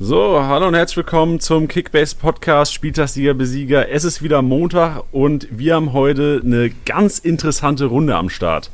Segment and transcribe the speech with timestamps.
[0.00, 3.88] So, hallo und herzlich willkommen zum Kickbase Podcast Spieltagssieger Besieger.
[3.88, 8.70] Es ist wieder Montag und wir haben heute eine ganz interessante Runde am Start.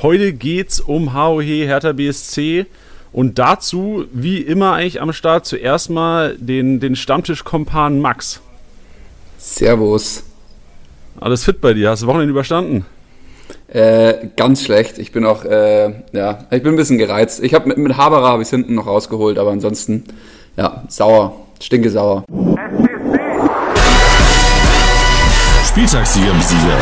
[0.00, 2.64] Heute geht's um HOH Hertha BSC
[3.12, 8.40] und dazu, wie immer eigentlich am Start, zuerst mal den, den Stammtisch-Kompan Max.
[9.36, 10.24] Servus.
[11.20, 11.90] Alles fit bei dir?
[11.90, 12.86] Hast du Wochenende überstanden?
[13.68, 14.96] Äh, ganz schlecht.
[14.96, 17.44] Ich bin auch, äh, ja, ich bin ein bisschen gereizt.
[17.44, 20.04] Ich habe mit, mit Haberer habe ich hinten noch rausgeholt, aber ansonsten
[20.56, 22.24] ja, sauer, stinke sauer.
[25.66, 26.78] Spieltagssieger Besieger.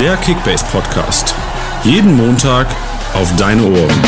[0.00, 1.34] Der Kickbase Podcast.
[1.84, 2.66] Jeden Montag
[3.14, 4.02] auf deine Ohren.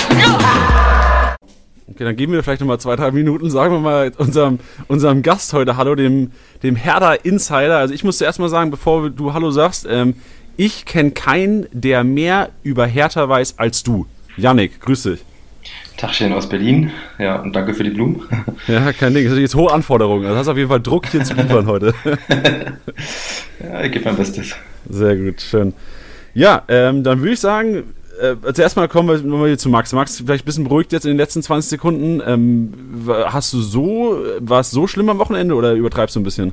[1.89, 5.53] Okay, dann geben wir vielleicht nochmal zwei, drei Minuten, sagen wir mal unserem, unserem Gast
[5.53, 7.79] heute Hallo, dem, dem Herder Insider.
[7.79, 10.15] Also ich muss zuerst mal sagen, bevor du Hallo sagst, ähm,
[10.57, 14.07] ich kenne keinen, der mehr über Hertha weiß als du.
[14.37, 15.25] Yannick, grüß dich.
[16.01, 16.91] Tagchen aus Berlin.
[17.19, 18.23] Ja, und danke für die Blumen.
[18.67, 19.25] Ja, kein Ding.
[19.25, 20.25] Das sind jetzt hohe Anforderungen.
[20.25, 21.93] Also hast auf jeden Fall Druck hier zu liefern heute.
[23.63, 24.55] ja, ich gebe mein Bestes.
[24.89, 25.75] Sehr gut, schön.
[26.33, 27.85] Ja, ähm, dann würde ich sagen,
[28.21, 29.93] äh, zuerst mal kommen wir nochmal zu Max.
[29.93, 32.23] Max, vielleicht ein bisschen beruhigt jetzt in den letzten 20 Sekunden.
[32.27, 32.73] Ähm,
[33.27, 36.53] hast du so, war es so schlimm am Wochenende oder übertreibst du ein bisschen?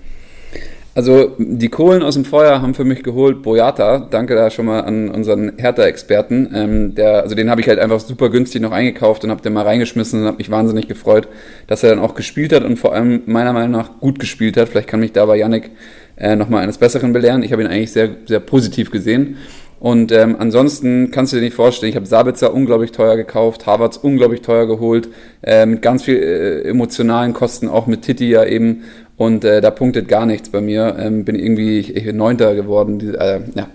[0.97, 3.99] Also die Kohlen aus dem Feuer haben für mich geholt Boyata.
[3.99, 6.49] Danke da schon mal an unseren Hertha-Experten.
[6.55, 9.53] Ähm, der, also den habe ich halt einfach super günstig noch eingekauft und habe den
[9.53, 11.27] mal reingeschmissen und habe mich wahnsinnig gefreut,
[11.67, 14.69] dass er dann auch gespielt hat und vor allem meiner Meinung nach gut gespielt hat.
[14.69, 15.69] Vielleicht kann mich dabei Yannick
[16.15, 17.43] äh, nochmal eines Besseren belehren.
[17.43, 19.37] Ich habe ihn eigentlich sehr, sehr positiv gesehen.
[19.79, 23.97] Und ähm, ansonsten kannst du dir nicht vorstellen, ich habe Sabitzer unglaublich teuer gekauft, Harvards
[23.97, 25.09] unglaublich teuer geholt,
[25.43, 28.85] äh, mit ganz viel äh, emotionalen Kosten, auch mit Titi ja eben.
[29.17, 30.95] Und äh, da punktet gar nichts bei mir.
[30.99, 32.99] Ähm, bin irgendwie Neunter geworden.
[32.99, 33.67] Die, äh, ja,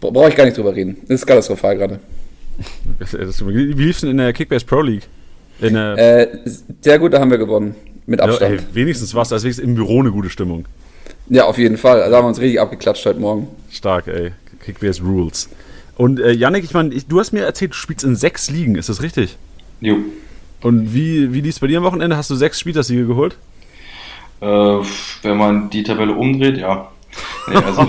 [0.00, 0.98] brauche ich gar nicht drüber reden.
[1.08, 2.00] Das ist katastrophal gerade.
[2.98, 5.08] Wie lief es denn in der Kickbase Pro League?
[5.60, 6.26] Äh,
[6.80, 7.74] sehr gut, da haben wir gewonnen.
[8.06, 8.60] Mit Abstand.
[8.60, 10.66] Ja, ey, wenigstens was, also wenigstens im Büro eine gute Stimmung.
[11.28, 11.98] Ja, auf jeden Fall.
[11.98, 13.48] Da haben wir uns richtig abgeklatscht heute Morgen.
[13.70, 14.32] Stark, ey.
[14.62, 15.48] Kickbase Rules.
[15.96, 18.88] Und äh, Yannick, ich meine, du hast mir erzählt, du spielst in sechs Ligen, ist
[18.88, 19.36] das richtig?
[19.80, 19.96] Jo.
[20.60, 22.16] Und wie, wie lief es bei dir am Wochenende?
[22.16, 23.36] Hast du sechs Spieltagssiege geholt?
[24.44, 24.84] Äh,
[25.22, 26.88] wenn man die Tabelle umdreht, ja.
[27.48, 27.88] Nee, also,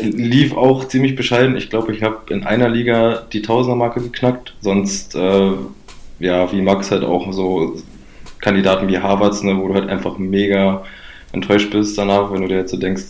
[0.02, 1.56] lief auch ziemlich bescheiden.
[1.56, 4.54] Ich glaube, ich habe in einer Liga die Tausender-Marke geknackt.
[4.60, 5.52] Sonst, äh,
[6.18, 7.76] ja, wie Max halt auch so
[8.40, 10.82] Kandidaten wie Harvards, ne, wo du halt einfach mega
[11.32, 13.04] enttäuscht bist danach, wenn du dir jetzt so denkst,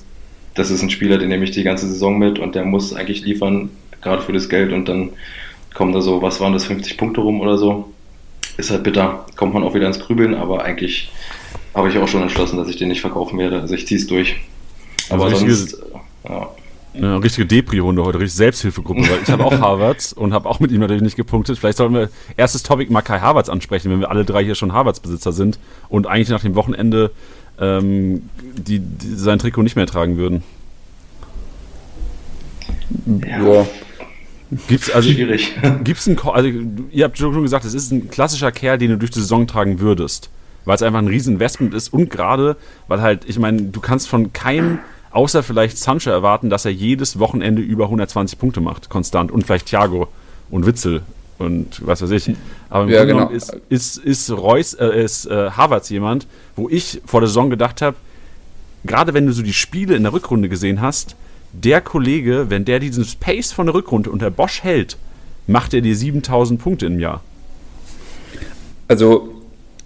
[0.54, 3.24] das ist ein Spieler, den nehme ich die ganze Saison mit und der muss eigentlich
[3.24, 3.70] liefern,
[4.02, 5.10] gerade für das Geld und dann
[5.74, 7.92] kommen da so, was waren das, 50 Punkte rum oder so.
[8.56, 11.10] Ist halt bitter, kommt man auch wieder ins Grübeln, aber eigentlich
[11.74, 13.60] habe ich auch schon entschlossen, dass ich den nicht verkaufen werde.
[13.60, 14.36] Also ich ziehe es durch.
[15.10, 16.48] Aber also sonst, äh, ja.
[16.94, 20.70] Eine richtige Depri-Runde heute, richtige Selbsthilfegruppe, weil ich habe auch Harvards und habe auch mit
[20.70, 21.58] ihm natürlich nicht gepunktet.
[21.58, 24.72] Vielleicht sollten wir erstes Topic mal Kai Harvards ansprechen, wenn wir alle drei hier schon
[24.72, 27.10] Harvards-Besitzer sind und eigentlich nach dem Wochenende
[27.60, 30.44] ähm, die, die, sein Trikot nicht mehr tragen würden.
[33.26, 33.66] Ja.
[34.68, 35.54] Gibt's also schwierig.
[35.84, 36.48] Gibt's ein, also
[36.90, 39.80] ihr habt schon gesagt, es ist ein klassischer Kerl, den du durch die Saison tragen
[39.80, 40.30] würdest,
[40.64, 42.56] weil es einfach ein riesen Investment ist und gerade,
[42.88, 44.78] weil halt, ich meine, du kannst von keinem
[45.10, 49.66] außer vielleicht Sancho erwarten, dass er jedes Wochenende über 120 Punkte macht, konstant und vielleicht
[49.66, 50.08] Thiago
[50.50, 51.02] und Witzel
[51.38, 52.34] und was weiß ich.
[52.68, 53.30] Aber im ja, Grunde genau.
[53.30, 56.26] ist, ist, ist Reus, äh, ist äh, Havertz jemand,
[56.56, 57.96] wo ich vor der Saison gedacht habe,
[58.84, 61.16] gerade wenn du so die Spiele in der Rückrunde gesehen hast,
[61.62, 64.96] der Kollege, wenn der diesen Pace von der Rückrunde unter Bosch hält,
[65.46, 67.22] macht er dir 7000 Punkte im Jahr.
[68.88, 69.34] Also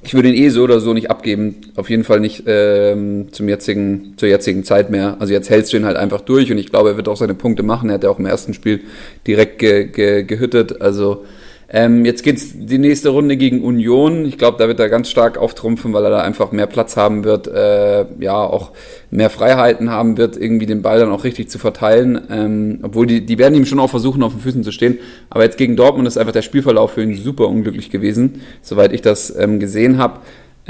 [0.02, 1.56] ich würde ihn eh so oder so nicht abgeben.
[1.76, 5.16] Auf jeden Fall nicht ähm, zum jetzigen, zur jetzigen Zeit mehr.
[5.18, 7.34] Also jetzt hältst du ihn halt einfach durch und ich glaube, er wird auch seine
[7.34, 7.90] Punkte machen.
[7.90, 8.80] Er hat ja auch im ersten Spiel
[9.26, 10.80] direkt ge, ge, gehüttet.
[10.80, 11.24] Also
[11.70, 14.24] ähm, jetzt geht's die nächste Runde gegen Union.
[14.24, 17.24] Ich glaube, da wird er ganz stark auftrumpfen, weil er da einfach mehr Platz haben
[17.24, 18.72] wird, äh, ja, auch
[19.10, 22.20] mehr Freiheiten haben wird, irgendwie den Ball dann auch richtig zu verteilen.
[22.30, 24.98] Ähm, obwohl die, die werden ihm schon auch versuchen, auf den Füßen zu stehen.
[25.28, 29.02] Aber jetzt gegen Dortmund ist einfach der Spielverlauf für ihn super unglücklich gewesen, soweit ich
[29.02, 30.20] das ähm, gesehen habe.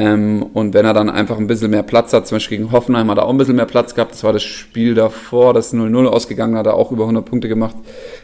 [0.01, 3.11] Ähm, und wenn er dann einfach ein bisschen mehr Platz hat, zum Beispiel gegen Hoffenheim
[3.11, 4.13] hat er auch ein bisschen mehr Platz gehabt.
[4.13, 7.75] Das war das Spiel davor, das 0-0 ausgegangen hat, er auch über 100 Punkte gemacht,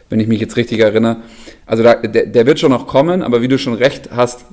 [0.08, 1.16] wenn ich mich jetzt richtig erinnere.
[1.66, 4.44] Also da, der, der wird schon noch kommen, aber wie du schon recht hast,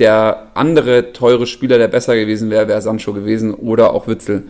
[0.00, 4.42] der andere teure Spieler, der besser gewesen wäre, wäre Sancho gewesen oder auch Witzel.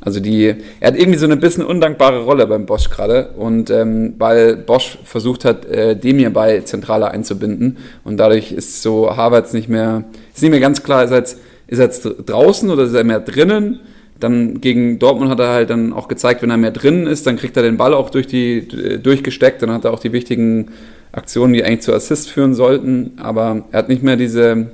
[0.00, 4.14] Also die, er hat irgendwie so eine bisschen undankbare Rolle beim Bosch gerade und ähm,
[4.18, 9.68] weil Bosch versucht hat, äh, dem hierbei zentraler einzubinden und dadurch ist so Harvards nicht
[9.68, 11.38] mehr, ist nicht mehr ganz klar, jetzt,
[11.72, 13.80] ist er jetzt draußen oder ist er mehr drinnen?
[14.20, 17.36] Dann gegen Dortmund hat er halt dann auch gezeigt, wenn er mehr drinnen ist, dann
[17.36, 18.68] kriegt er den Ball auch durch die,
[19.02, 20.68] durchgesteckt, dann hat er auch die wichtigen
[21.12, 24.70] Aktionen, die eigentlich zu Assist führen sollten, aber er hat nicht mehr diese,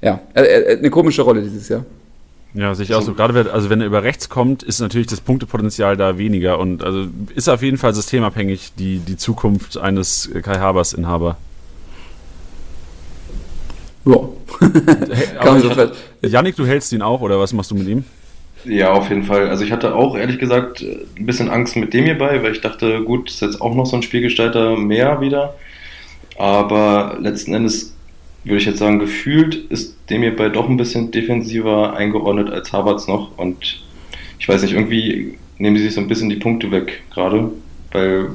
[0.00, 1.84] ja, er, er, eine komische Rolle dieses Jahr.
[2.54, 3.14] Ja, sehe ich auch so.
[3.14, 7.08] Gerade also wenn er über rechts kommt, ist natürlich das Punktepotenzial da weniger und also
[7.34, 11.36] ist auf jeden Fall systemabhängig die, die Zukunft eines Kai Habers Inhaber.
[14.08, 14.16] Ja.
[15.40, 15.70] Kann so
[16.26, 18.04] Janik, du hältst ihn auch oder was machst du mit ihm?
[18.64, 19.48] Ja, auf jeden Fall.
[19.48, 23.02] Also ich hatte auch ehrlich gesagt ein bisschen Angst mit dem hierbei, weil ich dachte,
[23.02, 25.54] gut, ist jetzt auch noch so ein Spielgestalter mehr wieder.
[26.36, 27.94] Aber letzten Endes
[28.44, 33.06] würde ich jetzt sagen, gefühlt ist dem hierbei doch ein bisschen defensiver eingeordnet als Havertz
[33.08, 33.36] noch.
[33.36, 33.82] Und
[34.38, 37.50] ich weiß nicht, irgendwie nehmen die sich so ein bisschen die Punkte weg gerade,
[37.92, 38.30] weil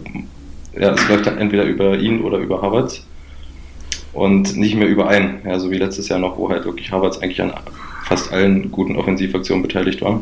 [0.79, 3.05] ja, es läuft dann entweder über ihn oder über Havertz
[4.13, 5.41] und nicht mehr über einen.
[5.45, 7.53] Ja, so wie letztes Jahr noch, wo halt wirklich Havertz eigentlich an
[8.05, 10.21] fast allen guten Offensivaktionen beteiligt war.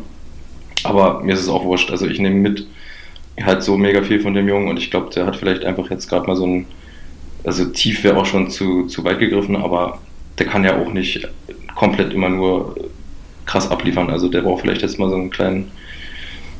[0.84, 1.90] Aber mir ist es auch wurscht.
[1.90, 2.66] Also ich nehme mit
[3.40, 6.08] halt so mega viel von dem Jungen und ich glaube, der hat vielleicht einfach jetzt
[6.08, 6.66] gerade mal so ein,
[7.44, 10.00] also tief wäre auch schon zu, zu weit gegriffen, aber
[10.38, 11.28] der kann ja auch nicht
[11.74, 12.76] komplett immer nur
[13.46, 14.10] krass abliefern.
[14.10, 15.70] Also der braucht vielleicht jetzt mal so einen kleinen,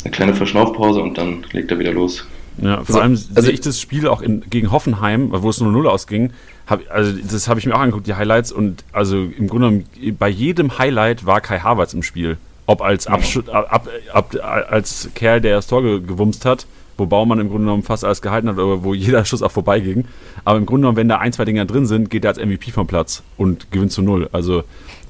[0.04, 2.26] eine kleine Verschnaufpause und dann legt er wieder los.
[2.60, 5.60] Ja, vor also, allem also sehe ich das Spiel auch in, gegen Hoffenheim, wo es
[5.60, 6.32] 0-0 ausging,
[6.72, 10.16] hab, also das habe ich mir auch angeguckt, die Highlights, und also im Grunde genommen,
[10.18, 12.38] bei jedem Highlight war Kai Havertz im Spiel.
[12.66, 14.36] Ob als, Absch ab, ab,
[14.70, 16.66] als Kerl, der das Tor gewumst hat,
[16.96, 20.04] wo Baumann im Grunde genommen fast alles gehalten hat, oder wo jeder Schuss auch vorbeiging.
[20.44, 22.70] Aber im Grunde genommen, wenn da ein, zwei Dinger drin sind, geht er als MVP
[22.70, 24.28] vom Platz und gewinnt zu null.
[24.32, 24.64] Also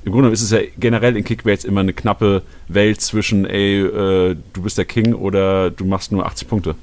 [0.04, 3.82] im Grunde genommen ist es ja generell in Kickbaits immer eine knappe Welt zwischen, ey,
[3.82, 6.74] äh, du bist der King oder du machst nur 80 Punkte.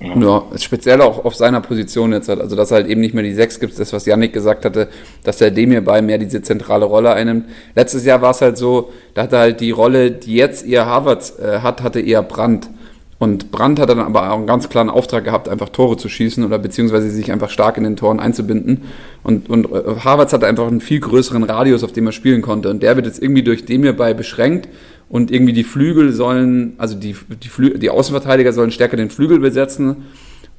[0.00, 0.44] Ja.
[0.56, 2.40] speziell auch auf seiner Position jetzt halt.
[2.40, 4.88] Also, dass er halt eben nicht mehr die Sechs gibt, das, was Yannick gesagt hatte,
[5.24, 7.46] dass er dem hierbei mehr diese zentrale Rolle einnimmt.
[7.74, 11.32] Letztes Jahr war es halt so, da hatte halt die Rolle, die jetzt eher Harvard
[11.40, 12.70] äh, hat, hatte eher Brandt.
[13.18, 16.44] Und Brandt hat dann aber auch einen ganz klaren Auftrag gehabt, einfach Tore zu schießen
[16.44, 18.82] oder beziehungsweise sich einfach stark in den Toren einzubinden.
[19.24, 22.70] Und, und äh, Harvards hatte einfach einen viel größeren Radius, auf dem er spielen konnte.
[22.70, 24.68] Und der wird jetzt irgendwie durch dem hierbei beschränkt
[25.08, 29.40] und irgendwie die Flügel sollen, also die, die, Flü die Außenverteidiger sollen stärker den Flügel
[29.40, 30.04] besetzen.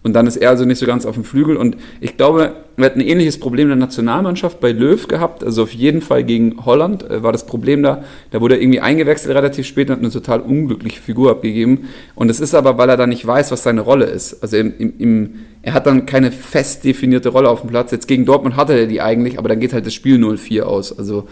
[0.02, 1.58] Und dann ist er also nicht so ganz auf dem Flügel.
[1.58, 5.64] Und ich glaube, wir hatten ein ähnliches Problem in der Nationalmannschaft bei Löw gehabt, also
[5.64, 9.36] auf jeden Fall gegen Holland äh, war das Problem da, da wurde er irgendwie eingewechselt
[9.36, 11.90] relativ spät und hat eine total unglückliche Figur abgegeben.
[12.16, 14.74] Und es ist aber, weil er da nicht weiß, was seine Rolle ist, also im,
[14.78, 15.30] im, im
[15.62, 17.92] er hat dann keine fest definierte Rolle auf dem Platz.
[17.92, 20.98] Jetzt gegen Dortmund hatte er die eigentlich, aber dann geht halt das Spiel 0-4 aus.
[20.98, 21.28] Also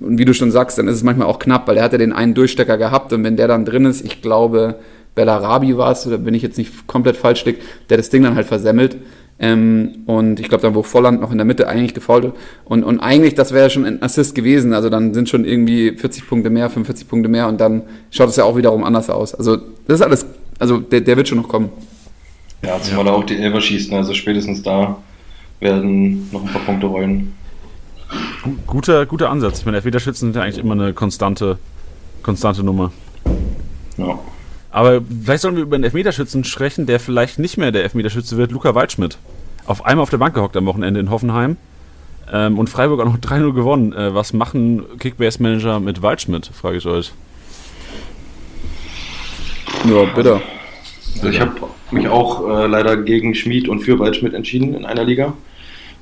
[0.00, 1.98] und wie du schon sagst, dann ist es manchmal auch knapp, weil er hat ja
[1.98, 4.76] den einen Durchstecker gehabt und wenn der dann drin ist, ich glaube,
[5.14, 8.34] Bellarabi war es, oder bin ich jetzt nicht komplett falsch liegt, der das Ding dann
[8.34, 8.96] halt versemmelt.
[9.38, 12.32] Ähm, und ich glaube, dann wo Volland noch in der Mitte eigentlich gefault.
[12.64, 14.72] Und, und eigentlich, das wäre schon ein Assist gewesen.
[14.72, 18.36] Also dann sind schon irgendwie 40 Punkte mehr, 45 Punkte mehr und dann schaut es
[18.36, 19.34] ja auch wiederum anders aus.
[19.34, 19.56] Also
[19.86, 20.26] das ist alles,
[20.58, 21.70] also der, der wird schon noch kommen.
[22.64, 23.12] Ja, zumal ja.
[23.12, 23.98] er auch die Elfer schießt, ne?
[23.98, 24.96] also spätestens da
[25.60, 27.34] werden noch ein paar Punkte rollen.
[28.66, 29.60] Guter, guter Ansatz.
[29.60, 31.58] Ich meine, Elfmeterschützen sind ja eigentlich immer eine konstante,
[32.22, 32.92] konstante Nummer.
[33.96, 34.18] Ja.
[34.70, 38.50] Aber vielleicht sollen wir über einen Elfmeterschützen sprechen, der vielleicht nicht mehr der Elfmeterschütze wird,
[38.52, 39.18] Luca Waldschmidt.
[39.66, 41.56] Auf einmal auf der Bank gehockt am Wochenende in Hoffenheim.
[42.32, 43.92] Ähm, und Freiburg auch noch 3-0 gewonnen.
[43.92, 47.12] Äh, was machen Kickbase-Manager mit Waldschmidt, frage ich euch.
[49.84, 50.40] Ja, bitte.
[51.16, 51.52] Also ich habe
[51.90, 55.34] mich auch äh, leider gegen Schmid und für Waldschmidt entschieden in einer Liga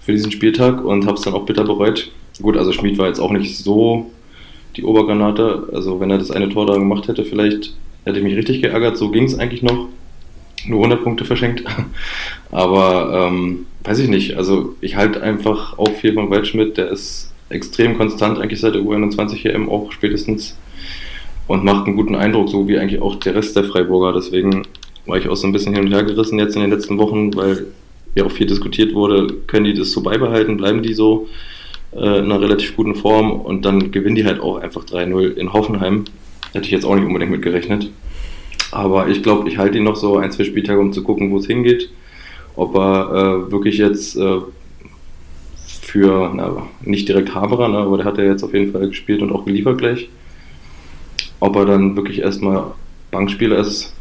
[0.02, 2.10] für diesen Spieltag und habe es dann auch bitter bereut.
[2.40, 4.10] Gut, also Schmid war jetzt auch nicht so
[4.76, 5.68] die Obergranate.
[5.72, 7.74] Also wenn er das eine Tor da gemacht hätte, vielleicht
[8.04, 8.96] hätte ich mich richtig geärgert.
[8.96, 9.88] So ging es eigentlich noch.
[10.66, 11.64] Nur 100 Punkte verschenkt.
[12.50, 14.36] Aber ähm, weiß ich nicht.
[14.36, 16.76] Also ich halte einfach auch viel von Waldschmidt.
[16.76, 20.56] Der ist extrem konstant eigentlich seit der U21 EM auch spätestens
[21.46, 24.12] und macht einen guten Eindruck, so wie eigentlich auch der Rest der Freiburger.
[24.12, 24.62] Deswegen
[25.06, 27.34] war ich auch so ein bisschen hin und her gerissen jetzt in den letzten Wochen,
[27.34, 27.66] weil
[28.14, 31.28] ja auch viel diskutiert wurde, können die das so beibehalten, bleiben die so
[31.92, 35.52] äh, in einer relativ guten Form und dann gewinnen die halt auch einfach 3-0 in
[35.52, 36.04] Hoffenheim.
[36.52, 37.90] Hätte ich jetzt auch nicht unbedingt mit gerechnet.
[38.70, 41.38] Aber ich glaube, ich halte ihn noch so ein, zwei Spieltage, um zu gucken, wo
[41.38, 41.90] es hingeht.
[42.56, 43.10] Ob er
[43.46, 44.40] äh, wirklich jetzt äh,
[45.82, 49.20] für, na, nicht direkt Haberer, ne, aber der hat ja jetzt auf jeden Fall gespielt
[49.22, 50.08] und auch geliefert gleich.
[51.40, 52.72] Ob er dann wirklich erstmal
[53.10, 53.94] Bankspieler ist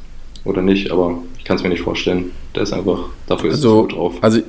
[0.45, 2.31] oder nicht, aber kann es mir nicht vorstellen.
[2.55, 4.13] Der ist einfach, dafür ist also, gut drauf.
[4.21, 4.39] Also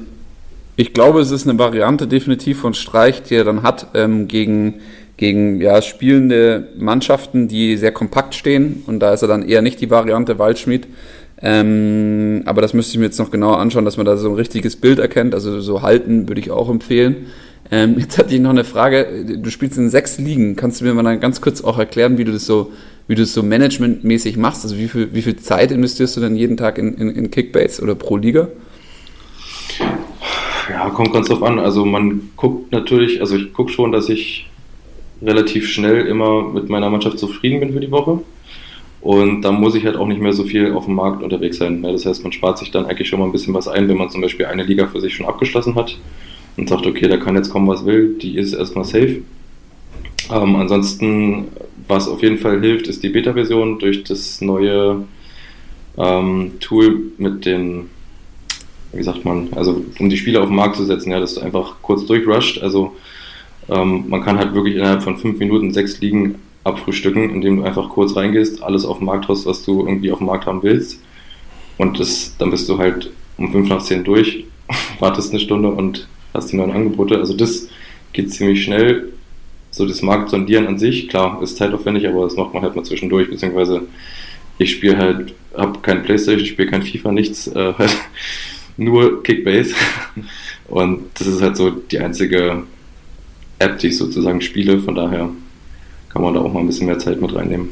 [0.76, 4.75] ich glaube, es ist eine Variante definitiv von Streich, die er dann hat ähm, gegen,
[5.16, 8.85] gegen ja, spielende Mannschaften, die sehr kompakt stehen.
[8.87, 10.87] Und da ist er dann eher nicht die Variante Waldschmied.
[11.42, 14.37] Ähm, aber das müsste ich mir jetzt noch genauer anschauen, dass man da so ein
[14.37, 15.35] richtiges Bild erkennt.
[15.35, 17.26] Also so halten würde ich auch empfehlen.
[17.73, 19.25] Ähm, jetzt hatte ich noch eine Frage.
[19.38, 20.57] Du spielst in sechs Ligen.
[20.57, 22.71] Kannst du mir mal ganz kurz auch erklären, wie du das so
[23.09, 24.64] wie du es so managementmäßig machst?
[24.64, 27.83] Also wie viel, wie viel Zeit investierst du dann jeden Tag in, in, in Kickbase
[27.83, 28.49] oder pro Liga?
[30.71, 31.59] Ja, kommt ganz drauf an.
[31.59, 34.49] Also man guckt natürlich, also ich gucke schon, dass ich
[35.21, 38.21] relativ schnell immer mit meiner Mannschaft zufrieden bin für die Woche.
[39.00, 41.83] Und da muss ich halt auch nicht mehr so viel auf dem Markt unterwegs sein.
[41.83, 44.11] Das heißt, man spart sich dann eigentlich schon mal ein bisschen was ein, wenn man
[44.11, 45.97] zum Beispiel eine Liga für sich schon abgeschlossen hat
[46.56, 49.23] und sagt, okay, da kann jetzt kommen, was will, die ist erstmal safe.
[50.30, 51.49] Ähm, ansonsten,
[51.88, 55.04] was auf jeden Fall hilft, ist die Beta-Version durch das neue
[55.99, 57.90] ähm, Tool mit den,
[58.92, 61.40] wie sagt man, also um die Spiele auf den Markt zu setzen, ja, dass du
[61.40, 62.62] einfach kurz durchrusht.
[62.62, 62.94] Also
[63.68, 67.88] ähm, man kann halt wirklich innerhalb von fünf Minuten sechs Ligen abfrühstücken, indem du einfach
[67.88, 71.00] kurz reingehst, alles auf den Markt hast, was du irgendwie auf dem Markt haben willst.
[71.78, 74.44] Und das, dann bist du halt um fünf nach zehn durch,
[75.00, 77.19] wartest eine Stunde und hast die neuen Angebote.
[77.19, 77.69] Also das
[78.12, 79.12] geht ziemlich schnell.
[79.71, 82.85] So das Markt sondieren an sich, klar, ist zeitaufwendig, aber das macht man halt mal
[82.85, 83.83] zwischendurch, beziehungsweise
[84.59, 87.97] ich spiele halt, habe kein Playstation, spiele kein FIFA, nichts, äh, halt
[88.77, 89.75] nur Kickbase.
[90.69, 92.65] Und das ist halt so die einzige
[93.59, 95.31] App, die ich sozusagen spiele, von daher
[96.11, 97.71] kann man da auch mal ein bisschen mehr Zeit mit reinnehmen.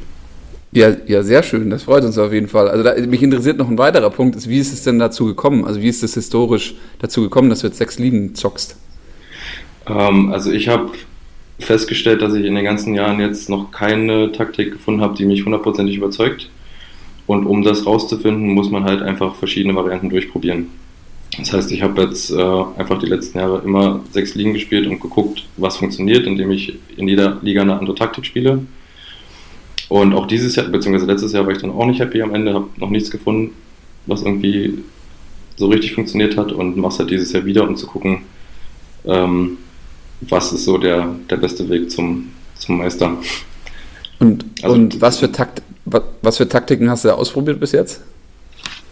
[0.73, 1.69] Ja, ja, sehr schön.
[1.71, 2.69] Das freut uns auf jeden Fall.
[2.69, 5.65] Also da, mich interessiert noch ein weiterer Punkt, ist, wie ist es denn dazu gekommen?
[5.65, 8.77] Also wie ist es historisch dazu gekommen, dass du jetzt sechs Ligen zockst?
[9.89, 10.91] Ähm, also ich habe
[11.59, 15.45] festgestellt, dass ich in den ganzen Jahren jetzt noch keine Taktik gefunden habe, die mich
[15.45, 16.49] hundertprozentig überzeugt.
[17.27, 20.69] Und um das rauszufinden, muss man halt einfach verschiedene Varianten durchprobieren.
[21.39, 25.01] Das heißt, ich habe jetzt äh, einfach die letzten Jahre immer sechs Ligen gespielt und
[25.01, 28.61] geguckt, was funktioniert, indem ich in jeder Liga eine andere Taktik spiele.
[29.91, 32.55] Und auch dieses Jahr, beziehungsweise letztes Jahr war ich dann auch nicht happy am Ende,
[32.55, 33.55] habe noch nichts gefunden,
[34.07, 34.79] was irgendwie
[35.57, 38.23] so richtig funktioniert hat und mache es halt dieses Jahr wieder, um zu gucken,
[39.05, 39.59] ähm,
[40.21, 43.19] was ist so der, der beste Weg zum, zum Meister.
[44.21, 48.01] Und, also, und was, für Takt, was für Taktiken hast du da ausprobiert bis jetzt?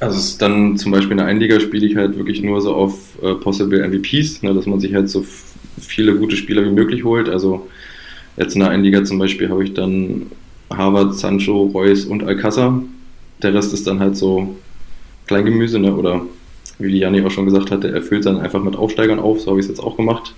[0.00, 2.74] Also es ist dann zum Beispiel in der Einliga spiele ich halt wirklich nur so
[2.74, 5.24] auf äh, Possible MVPs, ne, dass man sich halt so
[5.80, 7.28] viele gute Spieler wie möglich holt.
[7.28, 7.68] Also
[8.36, 10.26] jetzt in der Einliga zum Beispiel habe ich dann
[10.70, 12.82] Harvard, Sancho, Reus und Alcázar.
[13.42, 14.56] Der Rest ist dann halt so
[15.26, 15.94] Kleingemüse, ne?
[15.94, 16.22] oder
[16.78, 19.50] wie die Janni auch schon gesagt hatte, er füllt dann einfach mit Aufsteigern auf, so
[19.50, 20.34] habe ich es jetzt auch gemacht.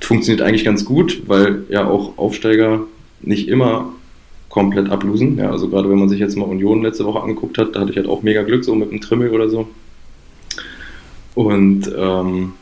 [0.00, 2.80] Funktioniert eigentlich ganz gut, weil ja auch Aufsteiger
[3.20, 3.92] nicht immer
[4.48, 5.36] komplett ablosen.
[5.38, 7.90] Ja, also gerade wenn man sich jetzt mal Union letzte Woche angeguckt hat, da hatte
[7.90, 9.68] ich halt auch mega Glück, so mit einem Trimmel oder so.
[11.34, 12.52] Und ähm,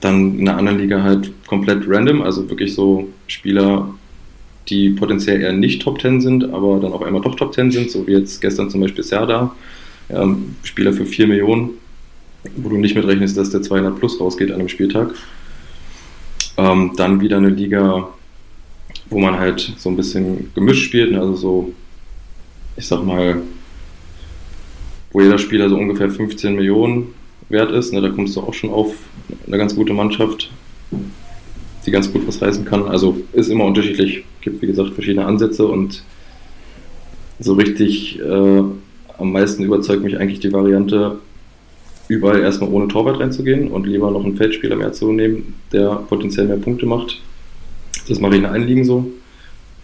[0.00, 3.88] dann in der anderen Liga halt komplett random, also wirklich so Spieler,
[4.68, 7.90] die potenziell eher nicht Top 10 sind, aber dann auf einmal doch Top 10 sind,
[7.90, 9.54] so wie jetzt gestern zum Beispiel Serda,
[10.08, 11.70] ja, Spieler für 4 Millionen,
[12.56, 15.14] wo du nicht mitrechnest, dass der 200 plus rausgeht an einem Spieltag.
[16.56, 18.08] Ähm, dann wieder eine Liga,
[19.10, 21.20] wo man halt so ein bisschen gemischt spielt, ne?
[21.20, 21.72] also so,
[22.76, 23.42] ich sag mal,
[25.12, 27.14] wo jeder Spieler so ungefähr 15 Millionen
[27.48, 27.92] wert ist.
[27.92, 28.00] Ne?
[28.00, 28.94] Da kommst du auch schon auf
[29.46, 30.50] eine ganz gute Mannschaft,
[31.86, 32.88] die ganz gut was reißen kann.
[32.88, 34.24] Also ist immer unterschiedlich.
[34.40, 36.02] Gibt wie gesagt verschiedene Ansätze und
[37.38, 38.62] so richtig äh,
[39.18, 41.18] am meisten überzeugt mich eigentlich die Variante,
[42.08, 46.46] überall erstmal ohne Torwart reinzugehen und lieber noch einen Feldspieler mehr zu nehmen, der potenziell
[46.46, 47.20] mehr Punkte macht
[48.08, 49.10] das mache ich in Einliegen so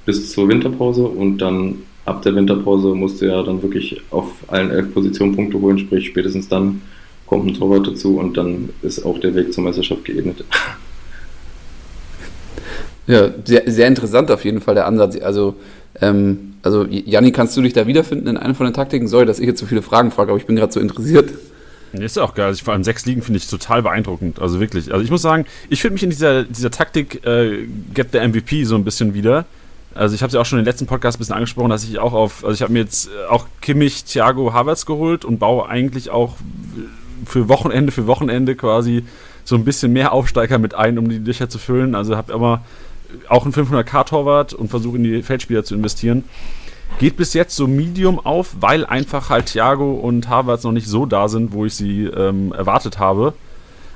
[0.05, 4.71] bis zur Winterpause und dann ab der Winterpause musst du ja dann wirklich auf allen
[4.71, 6.83] elf Positionen Punkte holen, sprich spätestens dann
[7.27, 10.45] kommt ein Torwart dazu und dann ist auch der Weg zur Meisterschaft geebnet.
[13.07, 15.21] Ja, sehr, sehr interessant auf jeden Fall der Ansatz.
[15.21, 15.57] Also,
[16.01, 19.09] ähm, also Janni, kannst du dich da wiederfinden in einer von den Taktiken?
[19.09, 21.31] Sorry, dass ich jetzt so viele Fragen frage, aber ich bin gerade so interessiert.
[21.93, 22.47] Ist auch geil.
[22.47, 24.41] Also vor allem sechs Ligen finde ich total beeindruckend.
[24.41, 24.93] Also wirklich.
[24.93, 28.65] Also ich muss sagen, ich finde mich in dieser, dieser Taktik äh, Get the MVP
[28.65, 29.45] so ein bisschen wieder.
[29.95, 31.99] Also ich habe es ja auch schon den letzten Podcast ein bisschen angesprochen, dass ich
[31.99, 36.09] auch auf, also ich habe mir jetzt auch Kimmich, Thiago, Havertz geholt und baue eigentlich
[36.09, 36.37] auch
[37.27, 39.05] für Wochenende für Wochenende quasi
[39.45, 41.95] so ein bisschen mehr Aufsteiger mit ein, um die Löcher zu füllen.
[41.95, 42.65] Also habe immer
[43.29, 46.25] auch einen 500k-Torwart und versuche in die Feldspieler zu investieren.
[46.99, 51.07] Geht bis jetzt so Medium auf, weil einfach halt Thiago und Havertz noch nicht so
[51.07, 53.35] da sind, wo ich sie ähm, erwartet habe.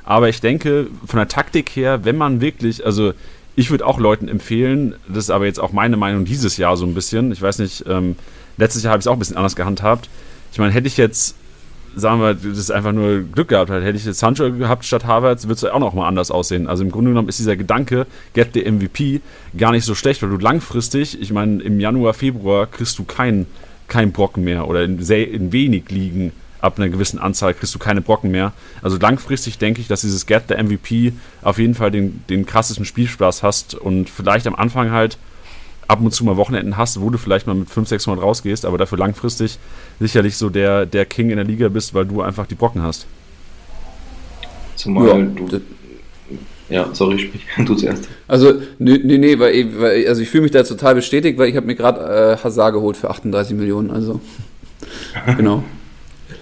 [0.05, 3.13] Aber ich denke, von der Taktik her, wenn man wirklich, also
[3.57, 6.87] ich würde auch Leuten empfehlen, das ist aber jetzt auch meine Meinung dieses Jahr so
[6.87, 7.33] ein bisschen.
[7.33, 8.17] Ich weiß nicht, ähm,
[8.57, 10.09] letztes Jahr habe ich es auch ein bisschen anders gehandhabt.
[10.53, 11.37] Ich meine, hätte ich jetzt
[11.97, 13.83] sagen wir, das ist einfach nur Glück gehabt hat.
[13.83, 16.69] Hätte ich jetzt Sancho gehabt statt Havertz, würde es auch noch mal anders aussehen.
[16.69, 19.23] Also im Grunde genommen ist dieser Gedanke, get the MVP,
[19.57, 23.47] gar nicht so schlecht, weil du langfristig, ich meine, im Januar, Februar kriegst du keinen
[23.89, 27.79] kein Brocken mehr oder in, sehr, in wenig Ligen ab einer gewissen Anzahl kriegst du
[27.79, 28.53] keine Brocken mehr.
[28.83, 31.13] Also langfristig denke ich, dass dieses Get the MVP
[31.43, 35.19] auf jeden Fall den, den krassesten Spielspaß hast und vielleicht am Anfang halt
[35.89, 38.79] ab und zu mal Wochenenden hast, wo du vielleicht mal mit 500, 600 rausgehst, aber
[38.79, 39.59] dafür langfristig
[40.01, 43.07] sicherlich so der, der King in der Liga bist, weil du einfach die Brocken hast.
[44.75, 45.61] Zumal ja, du.
[46.69, 48.09] Ja, sorry, sprich, du zuerst.
[48.27, 51.57] Also, nee, nee, nee weil, weil, also ich fühle mich da total bestätigt, weil ich
[51.57, 54.21] habe mir gerade äh, Hazard geholt für 38 Millionen, also
[55.37, 55.63] genau.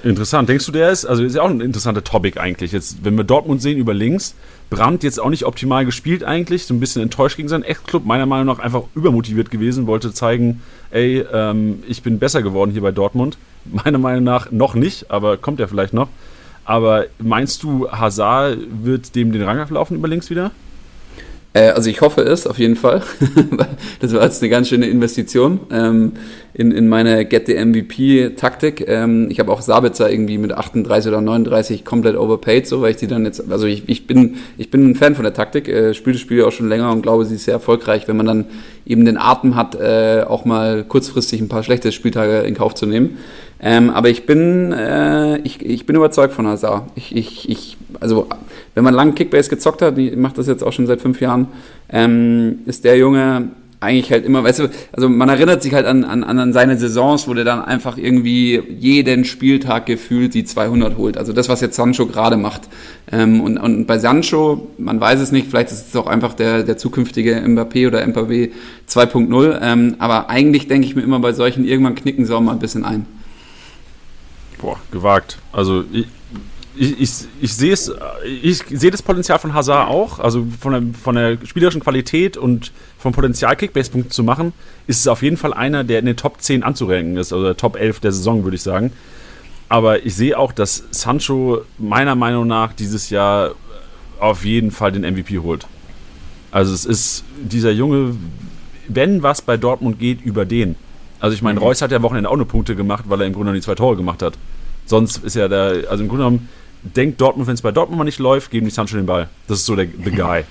[0.03, 0.49] Interessant.
[0.49, 2.73] Denkst du, der ist, also ist ja auch ein interessanter Topic eigentlich.
[2.73, 4.35] Jetzt, wenn wir Dortmund sehen über links,
[4.75, 8.27] Brandt jetzt auch nicht optimal gespielt eigentlich, so ein bisschen enttäuscht gegen seinen Ex-Club, meiner
[8.27, 12.93] Meinung nach einfach übermotiviert gewesen, wollte zeigen, ey, ähm, ich bin besser geworden hier bei
[12.93, 13.39] Dortmund.
[13.65, 16.09] Meiner Meinung nach noch nicht, aber kommt ja vielleicht noch.
[16.65, 20.51] Aber meinst du, Hazard wird dem den Rang ablaufen über links wieder?
[21.55, 23.03] Äh, also ich hoffe es auf jeden Fall.
[24.01, 26.13] das war jetzt eine ganz schöne Investition ähm,
[26.53, 28.87] in, in meine Get the MVP-Taktik.
[28.87, 32.97] Ähm, ich habe auch Sabitzer irgendwie mit 38 oder 39 komplett overpaid, so weil ich
[32.99, 35.95] die dann jetzt, also ich, ich bin ich bin ein Fan von der Taktik, äh,
[35.95, 38.45] spiele das Spiel auch schon länger und glaube, sie ist sehr erfolgreich, wenn man dann
[38.85, 42.85] eben den Atem hat, äh, auch mal kurzfristig ein paar schlechte Spieltage in Kauf zu
[42.85, 43.17] nehmen.
[43.61, 46.83] Ähm, aber ich bin, äh, ich, ich bin überzeugt von Hazard.
[46.97, 48.27] Ich, ich, ich, also,
[48.75, 51.49] wenn man lange Kickbase gezockt hat, ich mache das jetzt auch schon seit fünf Jahren,
[51.91, 53.49] ähm, ist der Junge
[53.85, 57.29] eigentlich halt immer, weißt du, also man erinnert sich halt an, an, an seine Saisons,
[57.29, 61.19] wo der dann einfach irgendwie jeden Spieltag gefühlt die 200 holt.
[61.19, 62.63] Also das, was jetzt Sancho gerade macht.
[63.13, 66.63] Ähm, und, und bei Sancho, man weiß es nicht, vielleicht ist es auch einfach der,
[66.63, 68.51] der zukünftige Mbappé oder Mbappé
[68.89, 69.59] 2.0.
[69.63, 72.59] Ähm, aber eigentlich denke ich mir immer bei solchen, irgendwann knicken sie auch mal ein
[72.59, 73.07] bisschen ein.
[74.59, 75.39] Boah, gewagt.
[75.53, 76.07] Also ich,
[76.77, 77.93] ich, ich, ich sehe es,
[78.43, 82.73] ich sehe das Potenzial von Hazard auch, also von der, von der spielerischen Qualität und
[82.99, 84.53] vom Potenzial Kickbase-Punkte zu machen,
[84.87, 87.57] ist es auf jeden Fall einer, der in den Top 10 anzurenken ist, also der
[87.57, 88.93] Top 11 der Saison, würde ich sagen.
[89.69, 93.55] Aber ich sehe auch, dass Sancho meiner Meinung nach dieses Jahr
[94.19, 95.67] auf jeden Fall den MVP holt.
[96.51, 98.15] Also es ist dieser Junge,
[98.89, 100.77] wenn was bei Dortmund geht, über den.
[101.21, 101.67] Also ich meine, mhm.
[101.67, 103.65] Reus hat ja am Wochenende auch nur Punkte gemacht, weil er im Grunde genommen die
[103.65, 104.35] zwei Tore gemacht hat.
[104.87, 106.49] Sonst ist ja der, also im Grunde genommen
[106.85, 109.29] denkt Dortmund, wenn es bei Dortmund mal nicht läuft, geben die Sancho den Ball.
[109.49, 110.45] Das ist so der the guy.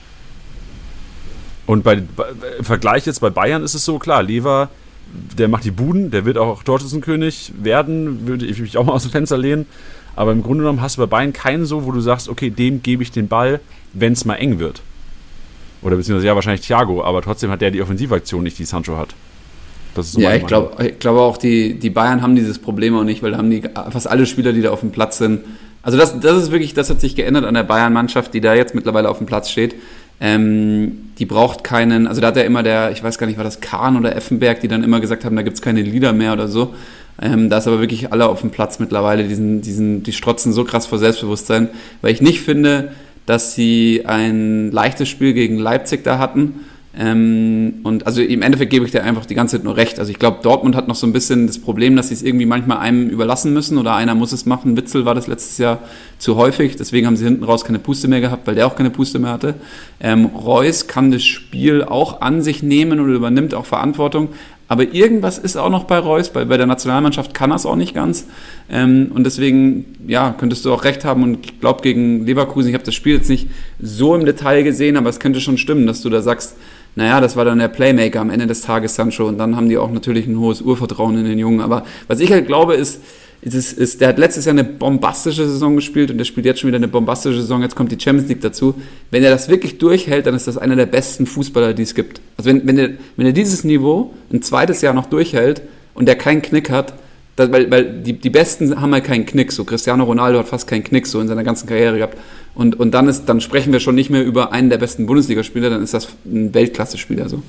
[1.65, 2.25] Und bei, bei,
[2.60, 4.69] im Vergleich jetzt bei Bayern ist es so, klar, Lever,
[5.38, 9.03] der macht die Buden, der wird auch Torschützenkönig werden, würde ich mich auch mal aus
[9.03, 9.65] dem Fenster lehnen.
[10.15, 12.84] Aber im Grunde genommen hast du bei Bayern keinen so, wo du sagst, okay, dem
[12.84, 13.60] gebe ich den Ball,
[13.93, 14.81] wenn es mal eng wird.
[15.81, 19.15] Oder beziehungsweise ja, wahrscheinlich Thiago, aber trotzdem hat der die Offensivaktion nicht, die Sancho hat.
[19.95, 23.21] So ja, ich glaube ich glaub auch, die, die Bayern haben dieses Problem auch nicht,
[23.21, 25.41] weil da haben die fast alle Spieler, die da auf dem Platz sind.
[25.84, 28.74] Also das, das ist wirklich, das hat sich geändert an der Bayern-Mannschaft, die da jetzt
[28.74, 29.76] mittlerweile auf dem Platz steht.
[30.19, 33.43] Ähm, die braucht keinen, also da hat ja immer der, ich weiß gar nicht, war
[33.43, 36.48] das Kahn oder Effenberg, die dann immer gesagt haben, da gibt's keine Lieder mehr oder
[36.48, 36.74] so.
[37.22, 40.63] Ähm, da ist aber wirklich alle auf dem Platz mittlerweile, diesen, diesen, die strotzen so
[40.63, 41.69] krass vor Selbstbewusstsein,
[42.02, 42.93] weil ich nicht finde,
[43.26, 46.62] dass sie ein leichtes Spiel gegen Leipzig da hatten
[46.95, 49.97] ähm, und also im Endeffekt gebe ich dir einfach die ganze Zeit nur recht.
[49.97, 52.45] Also ich glaube, Dortmund hat noch so ein bisschen das Problem, dass sie es irgendwie
[52.45, 54.77] manchmal einem überlassen müssen oder einer muss es machen.
[54.77, 55.79] Witzel war das letztes Jahr
[56.19, 58.91] zu häufig, deswegen haben sie hinten raus keine Puste mehr gehabt, weil der auch keine
[58.91, 59.56] Puste mehr hatte.
[59.99, 64.29] Ähm, Reus kann das Spiel auch an sich nehmen und übernimmt auch Verantwortung.
[64.67, 67.75] Aber irgendwas ist auch noch bei Reus, weil bei der Nationalmannschaft kann er es auch
[67.75, 68.27] nicht ganz.
[68.69, 71.23] Ähm, und deswegen, ja, könntest du auch recht haben.
[71.23, 73.47] Und ich glaube, gegen Leverkusen, ich habe das Spiel jetzt nicht
[73.82, 76.56] so im Detail gesehen, aber es könnte schon stimmen, dass du da sagst,
[76.95, 79.77] naja, das war dann der Playmaker am Ende des Tages Sancho und dann haben die
[79.77, 81.62] auch natürlich ein hohes Urvertrauen in den Jungen.
[81.62, 83.01] Aber was ich halt glaube, ist,
[83.41, 86.69] ist, ist, der hat letztes Jahr eine bombastische Saison gespielt und der spielt jetzt schon
[86.69, 87.62] wieder eine bombastische Saison.
[87.62, 88.75] Jetzt kommt die Champions League dazu.
[89.12, 92.21] Wenn er das wirklich durchhält, dann ist das einer der besten Fußballer, die es gibt.
[92.38, 95.62] Also wenn, wenn, er, wenn er dieses Niveau ein zweites Jahr noch durchhält
[95.93, 96.93] und der keinen Knick hat,
[97.36, 99.52] das, weil, weil die, die Besten haben halt keinen Knick.
[99.52, 102.17] So Cristiano Ronaldo hat fast keinen Knick so in seiner ganzen Karriere gehabt.
[102.54, 105.72] Und, und dann, ist, dann sprechen wir schon nicht mehr über einen der besten Bundesligaspieler,
[105.72, 107.41] dann ist das ein Weltklasse-Spieler so.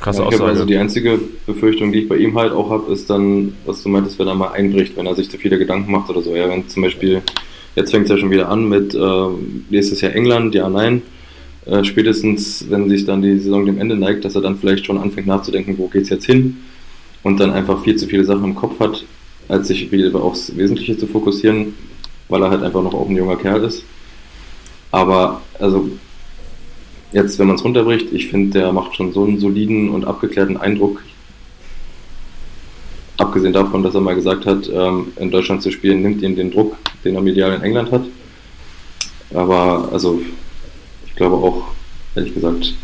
[0.00, 0.44] Krasse ja, Aussage.
[0.44, 3.90] Also die einzige Befürchtung, die ich bei ihm halt auch habe, ist dann, was du
[3.90, 6.34] meintest, wenn er mal einbricht, wenn er sich zu viele Gedanken macht oder so.
[6.34, 7.20] Ja, wenn zum Beispiel,
[7.76, 8.98] jetzt fängt es ja schon wieder an mit äh,
[9.68, 11.02] nächstes Jahr England, ja, nein.
[11.66, 14.96] Äh, spätestens, wenn sich dann die Saison dem Ende neigt, dass er dann vielleicht schon
[14.96, 16.56] anfängt nachzudenken, wo geht's jetzt hin
[17.24, 19.04] und dann einfach viel zu viele Sachen im Kopf hat,
[19.48, 21.74] als sich wieder aufs Wesentliche zu fokussieren,
[22.28, 23.82] weil er halt einfach noch auch ein junger Kerl ist.
[24.92, 25.90] Aber also
[27.12, 30.56] jetzt, wenn man es runterbricht, ich finde, der macht schon so einen soliden und abgeklärten
[30.56, 31.02] Eindruck.
[33.16, 36.50] Abgesehen davon, dass er mal gesagt hat, ähm, in Deutschland zu spielen, nimmt ihm den
[36.50, 38.04] Druck, den er medial in England hat.
[39.32, 40.20] Aber also,
[41.06, 41.64] ich glaube auch,
[42.16, 42.74] ehrlich gesagt,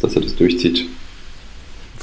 [0.00, 0.86] dass er das durchzieht.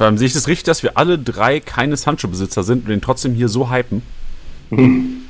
[0.02, 3.02] Vor allem sehe ich das richtig, dass wir alle drei keine Sancho-Besitzer sind und den
[3.02, 4.02] trotzdem hier so hypen.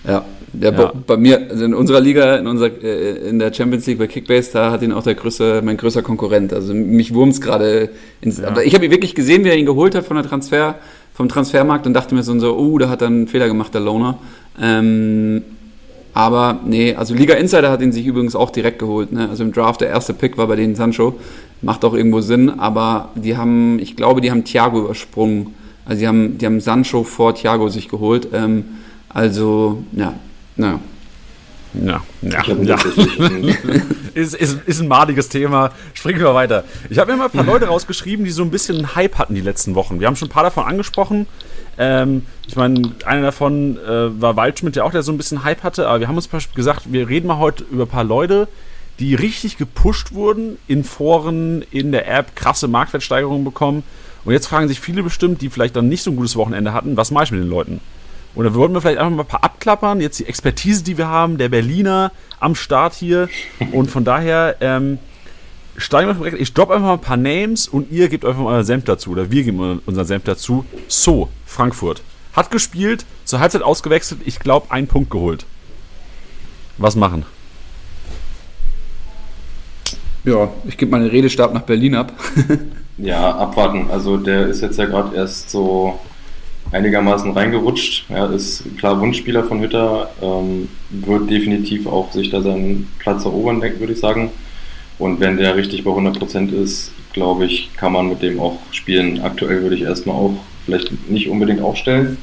[0.08, 0.94] Ja, der ja.
[1.06, 4.52] bei mir, also in unserer Liga, in, unserer, äh, in der Champions League bei Kickbase,
[4.54, 6.54] da hat ihn auch der größte, mein größter Konkurrent.
[6.54, 7.90] Also mich wurmt's gerade
[8.22, 8.38] ins.
[8.38, 8.58] Ja.
[8.62, 10.76] Ich habe ihn wirklich gesehen, wie er ihn geholt hat von der Transfer,
[11.14, 13.82] vom Transfermarkt und dachte mir so, so oh, da hat er einen Fehler gemacht, der
[13.82, 14.20] Loner.
[14.58, 15.44] Ähm,
[16.14, 19.12] Aber nee, also Liga Insider hat ihn sich übrigens auch direkt geholt.
[19.12, 19.30] Ne?
[19.30, 21.16] Also im Draft der erste Pick war bei denen Sancho.
[21.62, 25.54] Macht auch irgendwo Sinn, aber die haben, ich glaube, die haben Thiago übersprungen.
[25.86, 28.28] Also die haben, die haben Sancho vor Thiago sich geholt.
[28.34, 28.66] Ähm,
[29.10, 30.14] also, ja,
[30.56, 30.80] naja.
[31.74, 32.76] Ja, ja, ja.
[34.14, 35.72] ist, ist, ist ein madiges Thema.
[35.94, 36.66] Springen wir weiter.
[36.90, 39.36] Ich habe mir mal ein paar Leute rausgeschrieben, die so ein bisschen einen Hype hatten
[39.36, 40.02] die letzten Wochen.
[40.02, 41.28] Wir haben schon ein paar davon angesprochen.
[41.78, 45.64] Ähm, ich meine, einer davon äh, war Waldschmidt, der auch der so ein bisschen Hype
[45.64, 48.50] hatte, aber wir haben uns gesagt, wir reden mal heute über ein paar Leute,
[49.02, 53.84] die richtig gepusht wurden in Foren, in der App, krasse Marktwertsteigerungen bekommen.
[54.24, 56.96] Und jetzt fragen sich viele bestimmt, die vielleicht dann nicht so ein gutes Wochenende hatten,
[56.96, 57.82] was mache ich mit den Leuten?
[58.36, 60.00] Und da wollten wir vielleicht einfach mal ein paar abklappern.
[60.00, 63.28] Jetzt die Expertise, die wir haben, der Berliner am Start hier.
[63.72, 65.00] Und von daher ähm,
[65.76, 66.34] steigen wir.
[66.40, 69.10] Ich droppe einfach mal ein paar Names und ihr gebt einfach mal euren Senf dazu.
[69.10, 70.64] Oder wir geben unseren Senf dazu.
[70.88, 72.04] So, Frankfurt.
[72.34, 75.46] Hat gespielt, zur Halbzeit ausgewechselt, ich glaube, einen Punkt geholt.
[76.78, 77.26] Was machen?
[80.24, 82.14] Ja, ich gebe meinen Redestab nach Berlin ab.
[82.98, 83.90] ja, abwarten.
[83.90, 86.00] Also der ist jetzt ja gerade erst so
[86.72, 88.06] einigermaßen reingerutscht.
[88.10, 93.62] Er ist klar Wunschspieler von Hütter, ähm, wird definitiv auch sich da seinen Platz erobern,
[93.62, 94.32] würde ich sagen.
[95.00, 99.22] Und wenn der richtig bei 100% ist, glaube ich, kann man mit dem auch spielen.
[99.22, 102.18] Aktuell würde ich erstmal auch vielleicht nicht unbedingt aufstellen,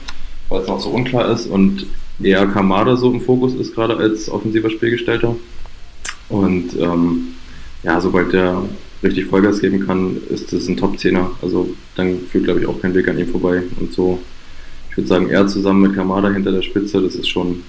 [0.49, 1.87] weil es noch so unklar ist und
[2.23, 5.35] eher Kamada so im Fokus ist, gerade als offensiver Spielgestalter.
[6.29, 7.35] Und ähm,
[7.83, 8.63] ja, sobald der
[9.03, 11.27] richtig Vollgas geben kann, ist das ein Top-10er.
[11.43, 13.63] Also dann führt, glaube ich, auch kein Weg an ihm vorbei.
[13.79, 14.21] Und so
[14.99, 17.63] würde sagen, er zusammen mit Kamada hinter der Spitze, das ist schon,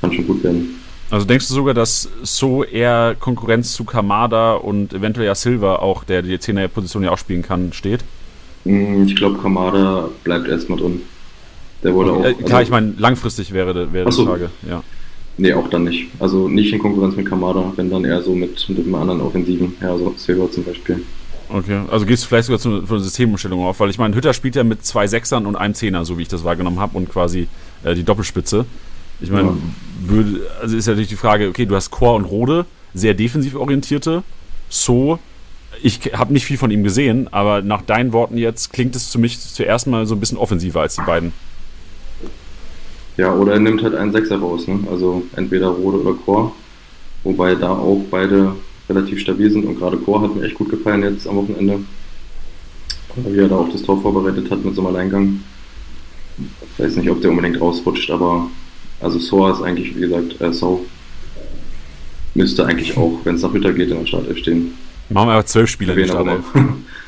[0.00, 0.80] kann schon gut werden.
[1.10, 6.04] Also denkst du sogar, dass so eher Konkurrenz zu Kamada und eventuell ja Silva auch,
[6.04, 8.00] der die 10er-Position ja auch spielen kann, steht?
[8.64, 11.02] Mm, ich glaube, Kamada bleibt erstmal drin.
[11.84, 12.24] Der wurde okay, auch.
[12.24, 14.22] Äh, klar, also, ich meine, langfristig wäre, wäre so.
[14.22, 14.82] die Frage, ja.
[15.38, 16.08] Nee, auch dann nicht.
[16.18, 19.74] Also nicht in Konkurrenz mit Kamada, wenn dann eher so mit, mit einem anderen Offensiven,
[19.80, 21.02] ja, so Silva zum Beispiel.
[21.48, 24.56] Okay, also gehst du vielleicht sogar zu, einer Systemumstellung auf, weil ich meine, Hütter spielt
[24.56, 27.48] ja mit zwei Sechsern und einem Zehner, so wie ich das wahrgenommen habe, und quasi
[27.84, 28.64] äh, die Doppelspitze.
[29.20, 30.16] Ich meine, ja.
[30.60, 34.22] also ist ja natürlich die Frage, okay, du hast Chor und Rode, sehr defensiv orientierte.
[34.68, 35.18] So,
[35.82, 39.18] ich habe nicht viel von ihm gesehen, aber nach deinen Worten jetzt klingt es für
[39.18, 41.32] mich zuerst mal so ein bisschen offensiver als die beiden.
[43.16, 44.80] Ja, oder er nimmt halt einen Sechser raus, ne?
[44.90, 46.54] Also entweder Rode oder Chor.
[47.24, 48.52] Wobei da auch beide
[48.88, 51.80] relativ stabil sind und gerade Chor hat mir echt gut gefallen jetzt am Wochenende.
[53.16, 55.40] Wie er da auch das Tor vorbereitet hat mit so einem Alleingang.
[56.38, 58.50] Ich weiß nicht, ob der unbedingt rausrutscht, aber
[59.00, 60.84] also Soa ist eigentlich, wie gesagt, äh, So
[62.36, 64.72] müsste eigentlich auch, wenn es nach Hütter geht, in der Startelf stehen.
[65.08, 66.44] Machen wir aber zwölf Spieler in die Startelf.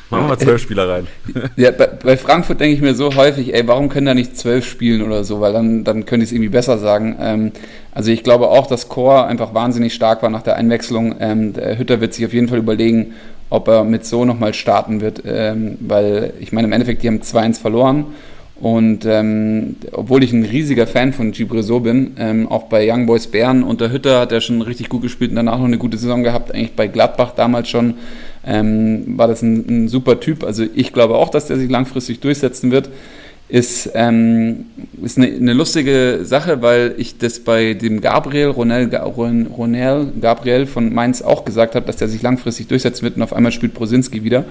[0.09, 1.07] Machen wir zwölf Spieler rein.
[1.55, 4.65] Ja, bei, bei Frankfurt denke ich mir so häufig, ey, warum können da nicht zwölf
[4.65, 7.17] spielen oder so, weil dann, dann könnte ich es irgendwie besser sagen.
[7.21, 7.51] Ähm,
[7.91, 11.15] also ich glaube auch, dass Chor einfach wahnsinnig stark war nach der Einwechslung.
[11.19, 13.13] Ähm, der Hütter wird sich auf jeden Fall überlegen,
[13.49, 17.21] ob er mit so nochmal starten wird, ähm, weil ich meine, im Endeffekt, die haben
[17.21, 18.05] 2-1 verloren.
[18.59, 23.27] Und ähm, obwohl ich ein riesiger Fan von Gibreso bin, ähm, auch bei Young Boys
[23.27, 26.23] Bern unter Hütter hat er schon richtig gut gespielt und danach noch eine gute Saison
[26.23, 27.93] gehabt, eigentlich bei Gladbach damals schon
[28.45, 30.43] ähm, war das ein, ein, super Typ.
[30.43, 32.89] Also ich glaube auch, dass der sich langfristig durchsetzen wird.
[33.47, 34.65] Ist, ähm,
[35.01, 40.93] ist eine, eine, lustige Sache, weil ich das bei dem Gabriel, Ronel, Ronel Gabriel von
[40.93, 44.23] Mainz auch gesagt habe, dass der sich langfristig durchsetzen wird und auf einmal spielt Brosinski
[44.23, 44.45] wieder.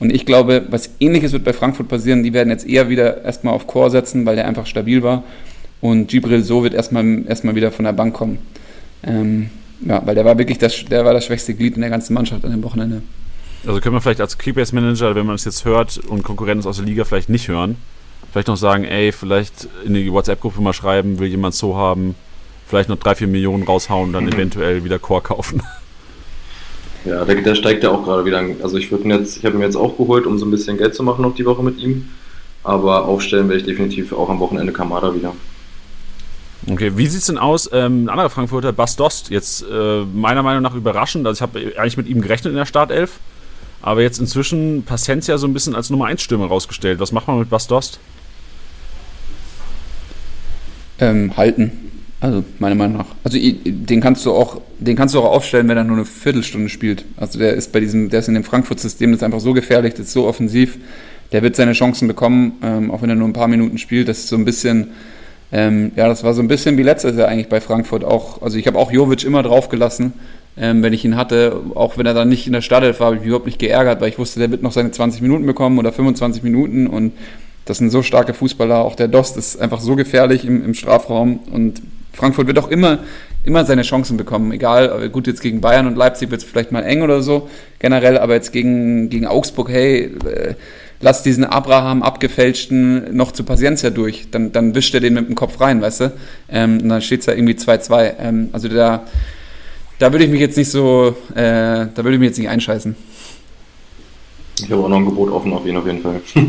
[0.00, 2.22] Und ich glaube, was ähnliches wird bei Frankfurt passieren.
[2.22, 5.24] Die werden jetzt eher wieder erstmal auf Chor setzen, weil der einfach stabil war.
[5.80, 8.38] Und Gibril so wird erstmal, erstmal wieder von der Bank kommen.
[9.02, 9.50] Ähm,
[9.84, 12.44] ja, weil der war wirklich das, der war das schwächste Glied in der ganzen Mannschaft
[12.44, 13.02] an dem Wochenende.
[13.66, 16.76] Also können wir vielleicht als Keepers Manager, wenn man es jetzt hört und Konkurrenz aus
[16.76, 17.76] der Liga vielleicht nicht hören,
[18.32, 22.14] vielleicht noch sagen, ey, vielleicht in die WhatsApp-Gruppe mal schreiben, will jemand so haben,
[22.66, 24.32] vielleicht noch drei, vier Millionen raushauen, dann mhm.
[24.34, 25.62] eventuell wieder Core kaufen.
[27.04, 28.42] Ja, der, der steigt ja auch gerade wieder.
[28.62, 30.94] Also ich würde jetzt, ich habe ihn jetzt auch geholt, um so ein bisschen Geld
[30.94, 32.08] zu machen noch die Woche mit ihm.
[32.64, 35.34] Aber aufstellen werde ich definitiv auch am Wochenende Kamada wieder.
[36.70, 37.70] Okay, wie sieht es denn aus?
[37.72, 41.26] Ähm, ein anderer Frankfurter, Bas Dost, jetzt äh, meiner Meinung nach überraschend.
[41.26, 43.20] Also ich habe eigentlich mit ihm gerechnet in der Startelf.
[43.80, 46.98] Aber jetzt inzwischen Pacencia so ein bisschen als Nummer 1 Stürmer rausgestellt.
[46.98, 48.00] Was macht man mit Bas Dost?
[50.98, 51.87] Ähm, halten.
[52.20, 53.06] Also meiner Meinung nach.
[53.22, 56.68] Also den kannst du auch, den kannst du auch aufstellen, wenn er nur eine Viertelstunde
[56.68, 57.04] spielt.
[57.16, 59.94] Also der ist bei diesem, der ist in dem Frankfurt-System, das ist einfach so gefährlich,
[59.94, 60.78] das ist so offensiv.
[61.30, 64.08] Der wird seine Chancen bekommen, ähm, auch wenn er nur ein paar Minuten spielt.
[64.08, 64.88] Das ist so ein bisschen,
[65.52, 68.42] ähm, ja, das war so ein bisschen wie letztes Jahr eigentlich bei Frankfurt auch.
[68.42, 70.14] Also ich habe auch Jovic immer draufgelassen
[70.60, 73.16] ähm, wenn ich ihn hatte, auch wenn er dann nicht in der Startelf war, habe
[73.16, 75.78] ich mich überhaupt nicht geärgert, weil ich wusste, der wird noch seine 20 Minuten bekommen
[75.78, 77.12] oder 25 Minuten und
[77.64, 78.78] das sind so starke Fußballer.
[78.78, 82.98] Auch der Dost ist einfach so gefährlich im, im Strafraum und Frankfurt wird auch immer,
[83.44, 84.52] immer seine Chancen bekommen.
[84.52, 88.18] Egal, gut, jetzt gegen Bayern und Leipzig wird es vielleicht mal eng oder so, generell,
[88.18, 90.54] aber jetzt gegen, gegen Augsburg, hey, äh,
[91.00, 94.28] lass diesen Abraham abgefälschten noch zu Paciencia durch.
[94.30, 96.12] Dann, dann wischt er den mit dem Kopf rein, weißt du?
[96.48, 98.14] Ähm, und dann steht es da irgendwie 2-2.
[98.18, 99.04] Ähm, also da,
[99.98, 102.96] da würde ich mich jetzt nicht so, äh, da würde ich mich jetzt nicht einscheißen.
[104.60, 106.20] Ich habe auch noch ein Gebot offen auf ihn auf jeden Fall.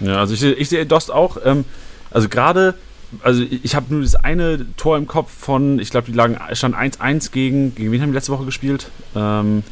[0.00, 1.64] ja, also ich, ich sehe Dost auch, ähm,
[2.10, 2.74] also gerade,
[3.22, 6.76] also ich habe nur das eine Tor im Kopf von, ich glaube, die lagen, stand
[6.76, 8.88] 1-1 gegen, gegen wen haben die letzte Woche gespielt?
[9.14, 9.62] Ähm,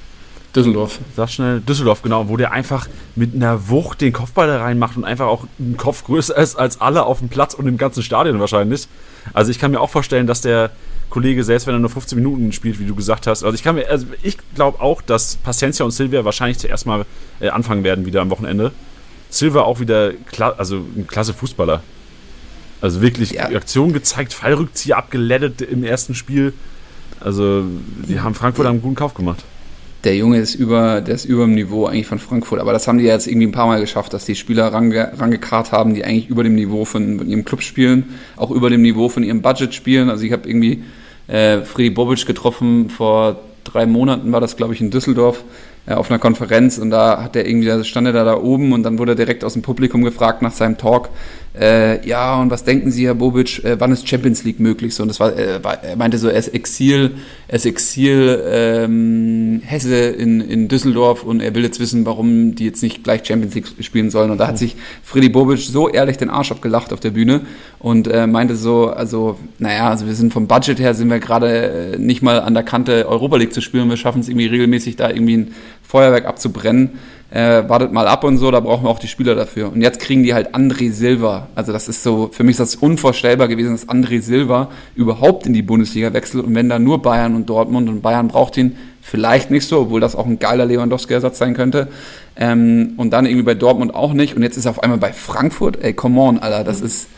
[0.55, 1.01] Düsseldorf.
[1.17, 5.05] Sag schnell, Düsseldorf, genau, wo der einfach mit einer Wucht den Kopfball da reinmacht und
[5.05, 8.39] einfach auch ein Kopf größer ist als alle auf dem Platz und im ganzen Stadion
[8.39, 8.87] wahrscheinlich.
[9.33, 10.71] Also ich kann mir auch vorstellen, dass der
[11.11, 13.75] Kollege, selbst wenn er nur 15 Minuten spielt, wie du gesagt hast, also ich kann
[13.75, 17.05] mir, also ich glaube auch, dass Paciencia und Silvia wahrscheinlich zuerst mal
[17.41, 18.73] äh, anfangen werden wieder am Wochenende.
[19.31, 20.13] Silva auch wieder,
[20.57, 21.83] also ein klasse Fußballer.
[22.85, 23.47] Also wirklich ja.
[23.47, 26.53] Aktion gezeigt, Fallrückzieher abgelettet im ersten Spiel.
[27.19, 27.65] Also
[28.09, 29.43] die haben Frankfurt einen guten Kauf gemacht
[30.05, 32.61] der Junge ist über, der ist über dem Niveau eigentlich von Frankfurt.
[32.61, 35.73] Aber das haben die jetzt irgendwie ein paar Mal geschafft, dass die Spieler range, rangekarrt
[35.73, 39.09] haben, die eigentlich über dem Niveau von, von, ihrem Club spielen, auch über dem Niveau
[39.09, 40.11] von ihrem Budget spielen.
[40.11, 40.85] Also ich habe irgendwie
[41.27, 45.43] äh, Freddy Bobic getroffen vor drei Monaten war das, glaube ich, in Düsseldorf
[45.87, 48.73] äh, auf einer Konferenz und da hat er irgendwie, da stand er da, da oben
[48.73, 51.09] und dann wurde er direkt aus dem Publikum gefragt nach seinem Talk,
[51.59, 54.93] äh, ja, und was denken Sie, Herr Bobic, äh, wann ist Champions League möglich?
[54.95, 57.13] So, und das war, äh, war, er meinte so, er ist Exil,
[57.47, 62.65] er ist Exil ähm, Hesse in, in Düsseldorf und er will jetzt wissen, warum die
[62.65, 64.33] jetzt nicht gleich Champions League spielen sollen.
[64.33, 67.43] Und da hat sich Freddy Bobic so ehrlich den Arsch abgelacht auf der Bühne
[67.79, 71.93] und äh, meinte so, also, naja, also wir sind vom Budget her, sind wir gerade
[71.95, 74.97] äh, nicht mal an der Kante Europa League zu spielen, wir schaffen es irgendwie regelmäßig
[74.97, 76.99] da irgendwie ein Feuerwerk abzubrennen
[77.35, 79.73] äh, wartet mal ab und so, da brauchen wir auch die Spieler dafür.
[79.73, 81.49] Und jetzt kriegen die halt André Silva.
[81.57, 85.53] Also das ist so, für mich ist das unvorstellbar gewesen, dass André Silva überhaupt in
[85.53, 89.51] die Bundesliga wechselt und wenn da nur Bayern und Dortmund und Bayern braucht ihn vielleicht
[89.51, 91.89] nicht so, obwohl das auch ein geiler Lewandowski-Ersatz sein könnte.
[92.37, 94.37] Ähm, und dann irgendwie bei Dortmund auch nicht.
[94.37, 95.83] Und jetzt ist er auf einmal bei Frankfurt.
[95.83, 97.09] Ey, come on, Alter, das ist,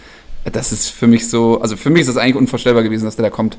[0.50, 3.24] das ist für mich so, also für mich ist das eigentlich unvorstellbar gewesen, dass der
[3.24, 3.58] da kommt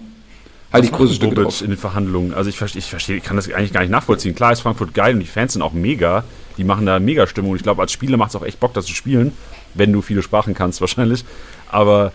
[0.74, 1.62] halte ich große Stücke drauf.
[1.62, 2.34] in den Verhandlungen.
[2.34, 4.36] Also ich verstehe, ich verstehe, ich kann das eigentlich gar nicht nachvollziehen.
[4.36, 6.24] Klar ist Frankfurt geil und die Fans sind auch mega.
[6.58, 7.56] Die machen da mega Stimmung.
[7.56, 9.32] Ich glaube, als Spieler macht es auch echt Bock, das zu spielen,
[9.74, 11.24] wenn du viele Sprachen kannst wahrscheinlich.
[11.70, 12.12] Aber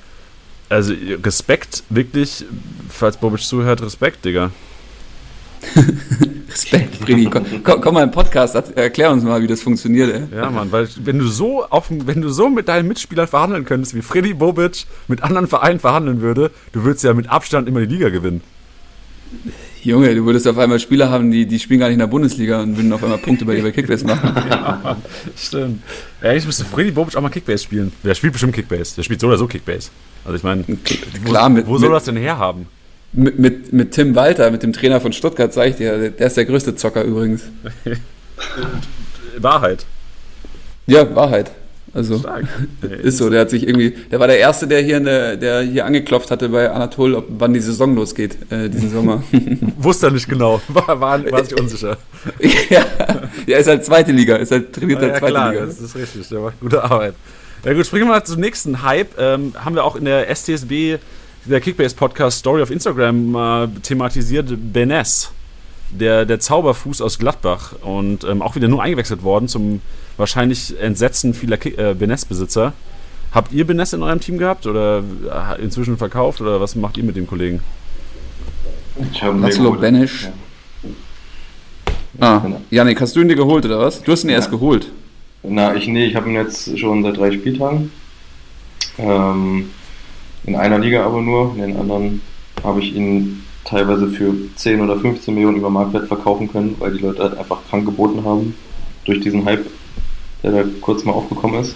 [0.68, 2.44] also Respekt, wirklich,
[2.88, 4.50] falls Bobic zuhört, Respekt, Digga.
[6.50, 7.26] Respekt, Freddy.
[7.26, 10.12] Komm, komm, mal im Podcast, erklär uns mal, wie das funktioniert.
[10.12, 10.38] Ey.
[10.38, 13.94] Ja, Mann, weil wenn du so auf, wenn du so mit deinen Mitspielern verhandeln könntest,
[13.94, 17.94] wie Freddy Bobic mit anderen Vereinen verhandeln würde, du würdest ja mit Abstand immer die
[17.94, 18.40] Liga gewinnen.
[19.85, 22.62] Junge, du würdest auf einmal Spieler haben, die, die spielen gar nicht in der Bundesliga
[22.62, 24.33] und würden auf einmal Punkte bei dir bei Kickbase machen.
[24.49, 24.97] ja,
[25.37, 25.83] stimmt.
[26.21, 27.92] Eigentlich müsste Freddy Bobic auch mal Kickbase spielen.
[28.05, 28.95] Der spielt bestimmt Kickbase.
[28.95, 29.90] Der spielt so oder so Kickbase.
[30.25, 30.62] Also ich meine,
[31.25, 32.66] klar, wo, mit, wo soll mit, das denn herhaben?
[33.12, 36.37] Mit, mit, mit Tim Walter, mit dem Trainer von Stuttgart, sage ich dir, der ist
[36.37, 37.42] der größte Zocker übrigens.
[39.38, 39.85] Wahrheit.
[40.87, 41.51] Ja, Wahrheit.
[41.94, 42.44] Also Stark.
[43.02, 45.85] ist so, der hat sich irgendwie, der war der Erste, der hier, der, der hier
[45.85, 49.22] angeklopft hatte bei Anatol, ob, wann die Saison losgeht, äh, diesen Sommer.
[49.78, 51.98] Wusste er nicht genau, war, war, war sich unsicher.
[52.70, 52.85] ja,
[53.46, 55.66] er ist halt zweite Liga, ist halt trainiert ja, zweite klar, Liga.
[55.66, 57.14] das ist richtig, der macht gute Arbeit.
[57.64, 59.18] Ja gut, springen wir mal zum nächsten Hype.
[59.18, 60.98] Ähm, haben wir auch in der STSB,
[61.44, 65.31] der Kickbase-Podcast Story auf Instagram äh, thematisiert, Benes
[65.92, 69.81] der, der Zauberfuß aus Gladbach und ähm, auch wieder nur eingewechselt worden zum
[70.22, 72.72] wahrscheinlich Entsetzen vieler äh, Benes-Besitzer.
[73.32, 75.02] Habt ihr Benes in eurem Team gehabt oder
[75.58, 77.61] äh, inzwischen verkauft oder was macht ihr mit dem Kollegen?
[79.11, 80.28] Ich habe Laszlo Benesch.
[80.80, 80.90] Ja.
[82.20, 84.02] Ah, Janik, hast du ihn dir geholt oder was?
[84.02, 84.37] Du hast ihn ja.
[84.37, 84.92] erst geholt.
[85.42, 87.90] Na, ich nee, ich habe ihn jetzt schon seit drei Spieltagen.
[88.98, 89.70] Ähm,
[90.44, 92.20] in einer Liga aber nur, in den anderen
[92.62, 97.00] habe ich ihn teilweise für 10 oder 15 Millionen über Marktwert verkaufen können, weil die
[97.00, 98.54] Leute halt einfach krank geboten haben
[99.04, 99.66] durch diesen Hype,
[100.42, 101.74] der da kurz mal aufgekommen ist.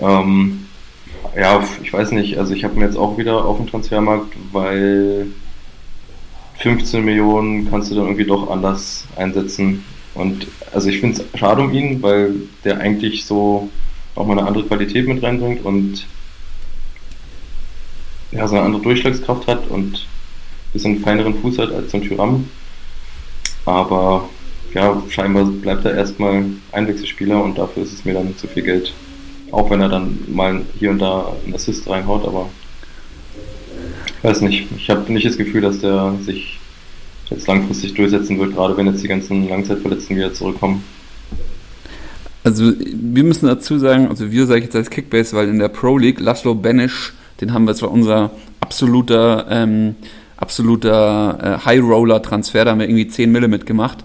[0.00, 0.66] Ähm,
[1.36, 5.28] ja, ich weiß nicht, also ich habe mir jetzt auch wieder auf dem Transfermarkt, weil
[6.58, 9.84] 15 Millionen kannst du dann irgendwie doch anders einsetzen.
[10.14, 13.68] Und also ich finde es schade um ihn, weil der eigentlich so
[14.14, 16.06] auch mal eine andere Qualität mit reinbringt und
[18.32, 20.06] ja, so eine andere Durchschlagskraft hat und
[20.72, 22.48] bisschen feineren Fuß hat als so ein Tyram.
[23.64, 24.28] Aber
[24.74, 28.92] ja, scheinbar bleibt er erstmal Einwechselspieler und dafür ist es mir dann zu viel Geld.
[29.50, 32.50] Auch wenn er dann mal hier und da einen Assist reinhaut, aber
[34.18, 34.66] ich weiß nicht.
[34.76, 36.58] Ich habe nicht das Gefühl, dass der sich
[37.30, 40.82] jetzt langfristig durchsetzen wird, gerade wenn jetzt die ganzen Langzeitverletzten wieder zurückkommen.
[42.44, 45.68] Also wir müssen dazu sagen, also wir sage ich jetzt als Kickbase, weil in der
[45.68, 49.96] Pro League Laszlo Benisch, den haben wir zwar unser absoluter, ähm,
[50.36, 53.98] absoluter äh, High-Roller-Transfer, da haben wir irgendwie 10 Mille mitgemacht.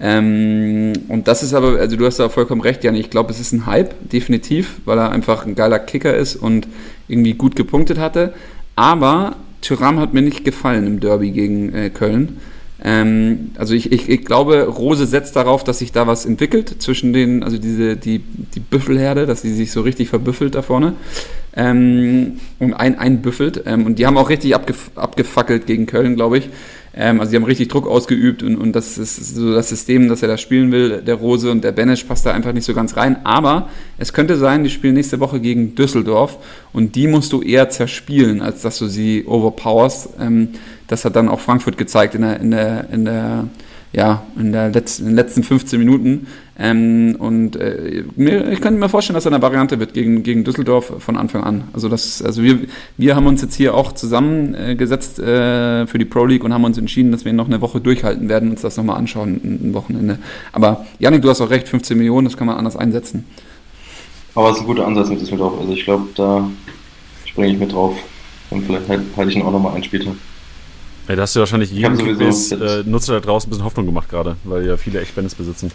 [0.00, 2.94] Ähm, und das ist aber, also du hast da vollkommen recht, Jan.
[2.94, 6.66] Ich glaube, es ist ein Hype, definitiv, weil er einfach ein geiler Kicker ist und
[7.08, 8.32] irgendwie gut gepunktet hatte.
[8.76, 12.38] Aber Tyram hat mir nicht gefallen im Derby gegen äh, Köln.
[12.82, 17.12] Ähm, also ich, ich, ich, glaube, Rose setzt darauf, dass sich da was entwickelt zwischen
[17.12, 20.94] den, also diese, die, die Büffelherde, dass sie sich so richtig verbüffelt da vorne
[21.54, 23.64] ähm, und ein, einbüffelt.
[23.66, 26.48] Ähm, und die haben auch richtig abgef abgefackelt gegen Köln, glaube ich.
[26.94, 30.22] Ähm, also die haben richtig Druck ausgeübt und, und das ist so das System, das
[30.22, 31.02] er da spielen will.
[31.02, 33.24] Der Rose und der Benesch passt da einfach nicht so ganz rein.
[33.24, 36.38] Aber es könnte sein, die spielen nächste Woche gegen Düsseldorf
[36.72, 40.10] und die musst du eher zerspielen, als dass du sie overpowerst.
[40.20, 40.50] Ähm,
[40.88, 43.44] das hat dann auch Frankfurt gezeigt in der, in der, in der
[43.92, 46.26] ja, in, der letzten, in den letzten 15 Minuten.
[46.62, 50.44] Ähm, und äh, mir, ich könnte mir vorstellen, dass er eine Variante wird gegen, gegen
[50.44, 51.64] Düsseldorf von Anfang an.
[51.72, 52.58] Also, das, also wir,
[52.98, 56.76] wir haben uns jetzt hier auch zusammengesetzt äh, für die Pro League und haben uns
[56.76, 60.18] entschieden, dass wir noch eine Woche durchhalten werden, uns das nochmal anschauen, ein, ein Wochenende.
[60.52, 63.24] Aber Janik, du hast auch recht, 15 Millionen, das kann man anders einsetzen.
[64.34, 65.58] Aber es ist ein guter Ansatz mit Düsseldorf.
[65.58, 66.46] Also ich glaube, da
[67.24, 67.96] springe ich mit drauf.
[68.50, 70.12] Und vielleicht halte ich ihn auch nochmal einen Spieltag.
[71.08, 74.36] Ja, da hast du wahrscheinlich jedem Kickbase-Nutzer äh, da draußen ein bisschen Hoffnung gemacht gerade,
[74.44, 75.72] weil ja viele echt Bennis besitzen.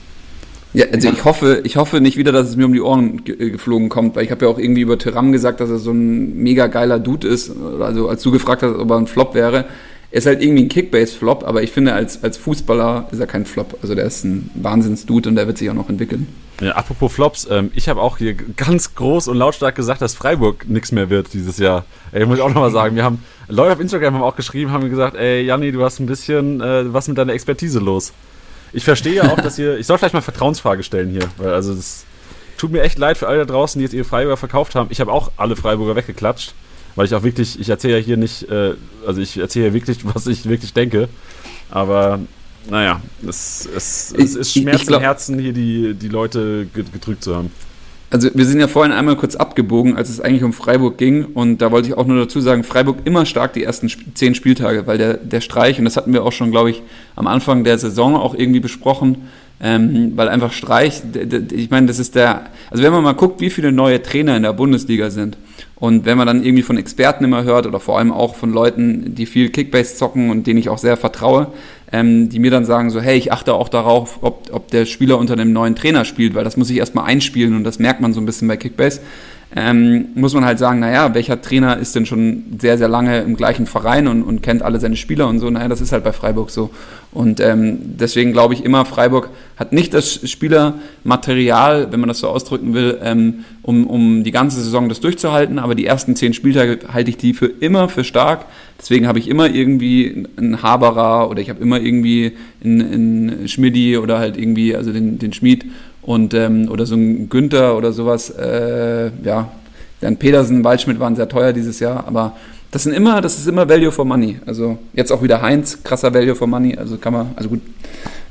[0.76, 3.50] Ja, also ich hoffe, ich hoffe nicht wieder, dass es mir um die Ohren ge
[3.50, 6.36] geflogen kommt, weil ich habe ja auch irgendwie über Tyram gesagt, dass er so ein
[6.36, 7.52] mega geiler Dude ist.
[7.80, 9.66] Also als du gefragt hast, ob er ein Flop wäre,
[10.12, 13.46] er ist halt irgendwie ein Kickbase-Flop, aber ich finde, als, als Fußballer ist er kein
[13.46, 13.78] Flop.
[13.82, 16.28] Also der ist ein Wahnsinns-Dude und der wird sich auch noch entwickeln.
[16.62, 20.70] Ja, apropos Flops, ähm, ich habe auch hier ganz groß und lautstark gesagt, dass Freiburg
[20.70, 21.86] nichts mehr wird dieses Jahr.
[22.12, 24.90] Ey, muss ich auch nochmal sagen, wir haben, Leute auf Instagram haben auch geschrieben, haben
[24.90, 28.14] gesagt, ey, Janni, du hast ein bisschen äh, was mit deiner Expertise los.
[28.76, 31.74] Ich verstehe ja auch, dass ihr, ich soll vielleicht mal Vertrauensfrage stellen hier, weil also
[31.74, 32.06] das
[32.58, 34.88] tut mir echt leid für alle da draußen, die jetzt ihre Freiburger verkauft haben.
[34.92, 36.54] Ich habe auch alle Freiburger weggeklatscht
[36.96, 38.74] weil ich auch wirklich, ich erzähle ja hier nicht, äh,
[39.06, 41.10] also ich erzähle ja wirklich, was ich wirklich denke.
[41.70, 42.20] Aber
[42.70, 47.52] naja, es, es, es ist Schmerz im Herzen, hier die, die Leute gedrückt zu haben.
[48.16, 51.26] Also wir sind ja vorhin einmal kurz abgebogen, als es eigentlich um Freiburg ging.
[51.26, 54.88] Und da wollte ich auch nur dazu sagen, Freiburg immer stark die ersten zehn Spieltage,
[54.88, 56.82] weil der, der Streich, und das hatten wir auch schon, glaube ich,
[57.18, 59.24] am Anfang der Saison auch irgendwie besprochen,
[59.60, 61.02] ähm, weil einfach Streich,
[61.52, 64.44] ich meine, das ist der, also wenn man mal guckt, wie viele neue Trainer in
[64.44, 65.36] der Bundesliga sind,
[65.78, 69.14] und wenn man dann irgendwie von Experten immer hört oder vor allem auch von Leuten,
[69.14, 71.48] die viel Kickbase zocken und denen ich auch sehr vertraue,
[71.96, 75.18] ähm, die mir dann sagen so, hey, ich achte auch darauf, ob, ob der Spieler
[75.18, 78.14] unter einem neuen Trainer spielt, weil das muss ich erstmal einspielen und das merkt man
[78.14, 79.00] so ein bisschen bei Kickbase
[79.56, 83.38] ähm, muss man halt sagen, naja, welcher Trainer ist denn schon sehr, sehr lange im
[83.38, 85.50] gleichen Verein und, und kennt alle seine Spieler und so.
[85.50, 86.72] Naja, das ist halt bei Freiburg so.
[87.14, 92.28] Und ähm, deswegen glaube ich immer, Freiburg hat nicht das Spielermaterial, wenn man das so
[92.28, 95.58] ausdrücken will, ähm, um, um die ganze Saison das durchzuhalten.
[95.58, 98.48] Aber die ersten zehn Spieltage halte ich die für immer für stark.
[98.80, 102.34] Deswegen habe ich immer irgendwie einen Haberer oder ich habe immer irgendwie
[102.64, 105.66] einen, einen Schmidti oder halt irgendwie, also den, den Schmied
[106.02, 109.52] und, ähm, oder so ein Günther oder sowas, äh, ja,
[110.02, 112.36] dann Petersen, Waldschmidt waren sehr teuer dieses Jahr, aber
[112.76, 114.40] das sind immer, das ist immer Value for Money.
[114.46, 116.76] Also jetzt auch wieder Heinz, krasser Value for Money.
[116.76, 117.62] Also kann man, also gut,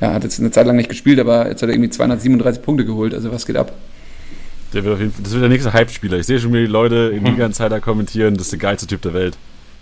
[0.03, 2.85] ja, hat jetzt eine Zeit lang nicht gespielt, aber jetzt hat er irgendwie 237 Punkte
[2.85, 3.15] geholt.
[3.15, 3.73] Also was geht ab?
[4.75, 6.19] Der wird auf jeden Fall, das wird der nächste Hype-Spieler.
[6.19, 9.01] Ich sehe schon wieder die Leute in Liga Insider kommentieren, das ist der geilste Typ
[9.01, 9.39] der Welt.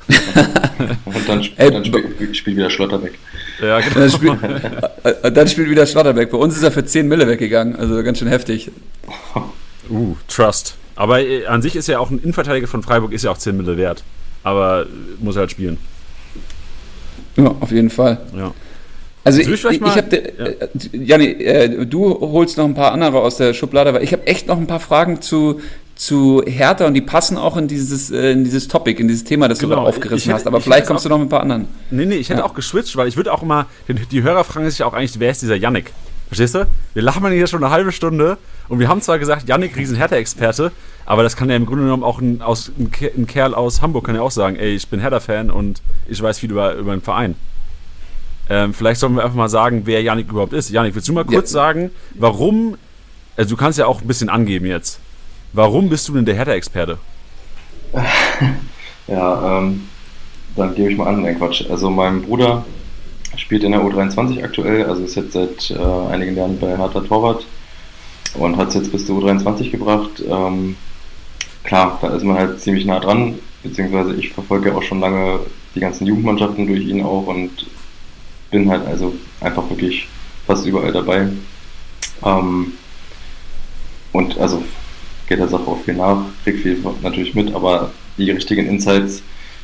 [1.05, 3.19] Und dann, Ey, dann spielt, spielt wieder Schlotterbeck.
[3.61, 3.95] Ja, genau.
[3.95, 4.43] Dann spielt,
[5.05, 6.31] äh, dann spielt wieder Schlotterbeck.
[6.31, 8.71] Bei uns ist er für 10 Mille weggegangen, also ganz schön heftig.
[9.89, 10.77] Uh, Trust.
[10.97, 13.57] Aber äh, an sich ist ja auch ein Innenverteidiger von Freiburg ist ja auch 10
[13.57, 14.03] Mille wert.
[14.43, 14.87] Aber
[15.21, 15.79] muss er halt spielen.
[17.37, 18.21] Ja, auf jeden Fall.
[18.37, 18.53] Ja.
[19.25, 20.47] Also ich, ich, ich habe, ja.
[20.47, 24.27] äh, Janni, äh, du holst noch ein paar andere aus der Schublade, weil ich habe
[24.27, 25.61] echt noch ein paar Fragen zu
[26.03, 29.47] zu härter und die passen auch in dieses, äh, in dieses Topic, in dieses Thema,
[29.47, 29.77] das genau.
[29.77, 30.47] du da aufgerissen hätte, hast.
[30.49, 31.69] Aber vielleicht kommst auch, du noch mit ein paar anderen.
[31.93, 32.45] Nee, nee, ich hätte ja.
[32.45, 33.67] auch geswitcht, weil ich würde auch immer,
[34.11, 35.93] die Hörer fragen sich auch eigentlich, wer ist dieser Yannick?
[36.27, 36.67] Verstehst du?
[36.95, 38.37] Wir lachen hier schon eine halbe Stunde
[38.69, 40.73] und wir haben zwar gesagt, Yannick, riesen Hertha-Experte,
[41.07, 44.17] aber das kann ja im Grunde genommen auch ein, aus, ein, Kerl aus Hamburg kann
[44.17, 47.37] ja auch sagen, ey, ich bin Hertha-Fan und ich weiß viel über, über den Verein.
[48.51, 50.69] Ähm, vielleicht sollen wir einfach mal sagen, wer Yannick überhaupt ist.
[50.71, 51.61] Yannick, willst du mal kurz ja.
[51.61, 52.77] sagen, warum,
[53.37, 54.99] also du kannst ja auch ein bisschen angeben jetzt.
[55.53, 56.99] Warum bist du denn der Hertha-Experte?
[59.07, 59.89] ja, ähm,
[60.57, 61.65] dann gebe ich mal an, nein Quatsch.
[61.69, 62.65] Also mein Bruder
[63.37, 67.47] spielt in der U23 aktuell, also ist jetzt seit äh, einigen Jahren bei Hertha Torwart
[68.35, 70.23] und hat es jetzt bis zur U23 gebracht.
[70.27, 70.77] Ähm,
[71.65, 75.41] klar, da ist man halt ziemlich nah dran, beziehungsweise ich verfolge auch schon lange
[75.75, 77.67] die ganzen Jugendmannschaften durch ihn auch und
[78.51, 80.09] bin halt also einfach wirklich
[80.47, 81.29] fast überall dabei.
[82.25, 82.73] Ähm,
[84.13, 84.63] und also
[85.33, 89.23] geht der Sache auch viel nach, kriegt viel natürlich mit, aber die richtigen Insights,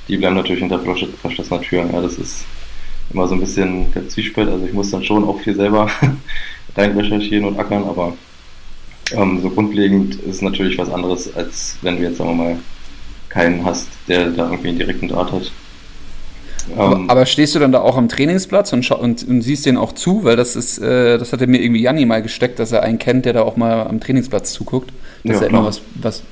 [0.09, 1.87] die bleiben natürlich hinter verschlossener Tür.
[1.93, 2.47] Ja, das ist
[3.13, 4.49] immer so ein bisschen der Zwiespalt.
[4.49, 5.91] Also ich muss dann schon auch viel selber
[6.77, 8.17] rein recherchieren und ackern, aber
[9.13, 12.57] ähm, so grundlegend ist es natürlich was anderes, als wenn du jetzt, sagen wir mal,
[13.29, 15.53] keinen hast, der da irgendwie einen direkten Draht hat.
[16.75, 19.77] Aber, ähm, aber, stehst du dann da auch am Trainingsplatz und, und, und siehst den
[19.77, 20.25] auch zu?
[20.25, 22.99] Weil das ist, äh, das hat er mir irgendwie Janni mal gesteckt, dass er einen
[22.99, 24.93] kennt, der da auch mal am Trainingsplatz zuguckt.
[25.25, 26.23] Dass ja, er immer was, was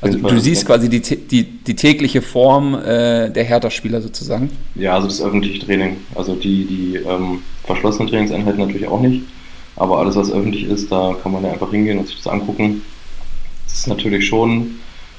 [0.00, 4.50] also du siehst quasi die, die, die tägliche Form äh, der Hertha-Spieler sozusagen?
[4.74, 5.98] Ja, also das öffentliche Training.
[6.14, 9.22] Also die, die ähm, verschlossenen Trainingseinheiten natürlich auch nicht.
[9.76, 12.82] Aber alles, was öffentlich ist, da kann man ja einfach hingehen und sich das angucken.
[13.66, 14.76] Das ist natürlich schon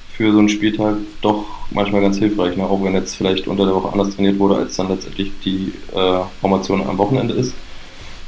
[0.10, 2.64] für so einen Spieltag doch manchmal ganz hilfreich, ne?
[2.64, 6.20] auch wenn jetzt vielleicht unter der Woche anders trainiert wurde, als dann letztendlich die äh,
[6.42, 7.54] Formation am Wochenende ist.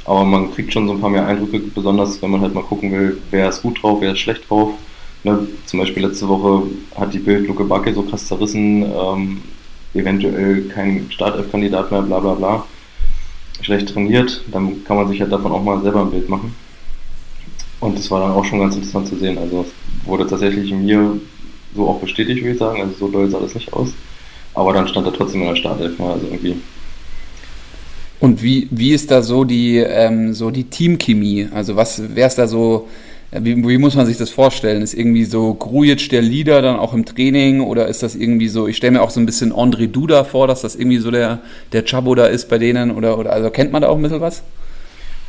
[0.04, 2.92] Aber man kriegt schon so ein paar mehr Eindrücke, besonders wenn man halt mal gucken
[2.92, 4.70] will, wer ist gut drauf, wer ist schlecht drauf.
[5.22, 5.48] Ne?
[5.64, 9.42] Zum Beispiel letzte Woche hat die Bild Luke Backe so krass zerrissen, ähm,
[9.94, 12.66] eventuell kein Startelf-Kandidat mehr, bla bla bla.
[13.62, 16.54] Schlecht trainiert, dann kann man sich halt davon auch mal selber ein Bild machen.
[17.80, 19.38] Und das war dann auch schon ganz interessant zu sehen.
[19.38, 21.18] Also es wurde tatsächlich mir
[21.74, 22.80] so auch bestätigt, würde ich sagen.
[22.80, 23.94] Also so doll sah das nicht aus.
[24.54, 26.56] Aber dann stand er trotzdem in der Startelf, also irgendwie.
[28.24, 31.48] Und wie, wie ist da so die, ähm, so die Teamchemie?
[31.52, 32.88] Also was, wer ist da so,
[33.30, 34.80] wie, wie, muss man sich das vorstellen?
[34.80, 38.66] Ist irgendwie so Grujic der Leader dann auch im Training oder ist das irgendwie so,
[38.66, 41.40] ich stelle mir auch so ein bisschen André Duda vor, dass das irgendwie so der,
[41.72, 44.22] der Chabo da ist bei denen oder, oder also kennt man da auch ein bisschen
[44.22, 44.42] was?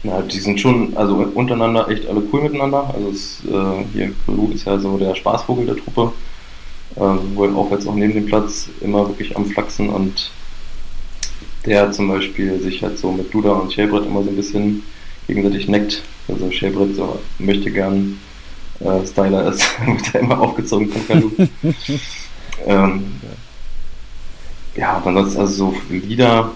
[0.04, 2.96] Ja, die sind schon, also untereinander echt alle cool miteinander.
[2.96, 6.14] Also es, äh, hier Kalu ist ja so der Spaßvogel der Truppe
[6.96, 10.32] ähm, wohl auch jetzt auch neben dem Platz immer wirklich am Flachsen und
[11.66, 14.84] der zum Beispiel sich halt so mit Duda und Shelbrett immer so ein bisschen
[15.28, 16.04] gegenseitig neckt.
[16.28, 18.20] Also Shelbrett so möchte gern
[18.80, 21.32] äh, Styler ist, wird er immer aufgezogen von Kalu.
[22.66, 23.06] ähm,
[24.76, 26.52] ja, aber ansonsten also so Lieder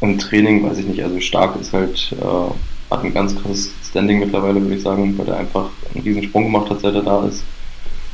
[0.00, 4.20] im Training, weiß ich nicht, also stark ist halt, äh, hat ein ganz krasses Standing
[4.20, 7.26] mittlerweile, würde ich sagen, weil er einfach einen riesen Sprung gemacht hat, seit er da
[7.26, 7.42] ist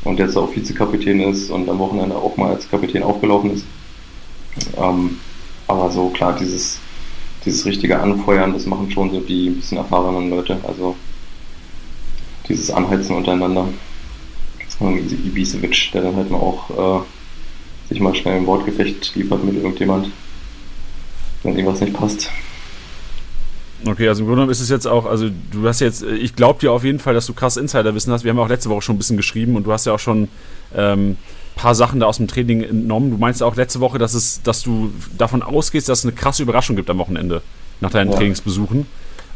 [0.04, 3.66] und jetzt auch Vizekapitän ist und am Wochenende auch mal als Kapitän aufgelaufen ist.
[4.76, 5.18] Ähm,
[5.66, 6.78] aber so klar, dieses,
[7.44, 10.58] dieses richtige Anfeuern, das machen schon so die ein bisschen erfahrenen Leute.
[10.66, 10.96] Also
[12.48, 13.68] dieses Anheizen untereinander.
[15.26, 17.04] Ibisevic, der dann halt mal auch äh,
[17.88, 20.10] sich mal schnell ein Wortgefecht liefert mit irgendjemand,
[21.42, 22.30] wenn irgendwas nicht passt.
[23.86, 26.60] Okay, also im Grunde genommen ist es jetzt auch, also du hast jetzt, ich glaube
[26.60, 28.24] dir auf jeden Fall, dass du krass Insiderwissen hast.
[28.24, 29.98] Wir haben ja auch letzte Woche schon ein bisschen geschrieben und du hast ja auch
[29.98, 30.28] schon
[30.74, 31.16] ähm,
[31.54, 33.10] paar Sachen da aus dem Training entnommen.
[33.10, 36.42] Du meinst auch letzte Woche, dass es, dass du davon ausgehst, dass es eine krasse
[36.42, 37.42] Überraschung gibt am Wochenende
[37.80, 38.16] nach deinen ja.
[38.16, 38.86] Trainingsbesuchen.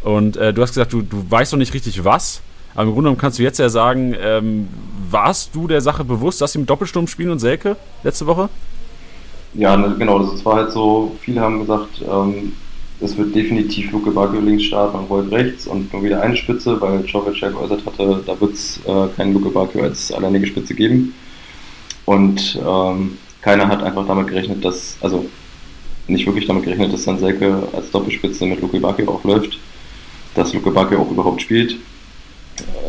[0.02, 2.40] Und äh, du hast gesagt, du, du weißt noch nicht richtig was,
[2.74, 4.68] aber im Grunde genommen kannst du jetzt ja sagen, ähm,
[5.10, 8.48] warst du der Sache bewusst, dass sie mit Doppelsturm spielen und Selke letzte Woche?
[9.54, 12.52] Ja, ne, genau, das war halt so, viele haben gesagt, ähm,
[13.00, 16.80] es wird definitiv Luke Bacchio links starten und Wolf rechts und nur wieder eine Spitze,
[16.80, 20.74] weil Jovic ja geäußert hatte, da wird es äh, keinen Luke Bacchio als alleinige Spitze
[20.74, 21.14] geben.
[22.04, 25.26] Und ähm, keiner hat einfach damit gerechnet, dass, also
[26.08, 29.58] nicht wirklich damit gerechnet, dass dann Selke als Doppelspitze mit Luke Bacchio auch läuft,
[30.34, 31.76] dass Luke Bacchio auch überhaupt spielt,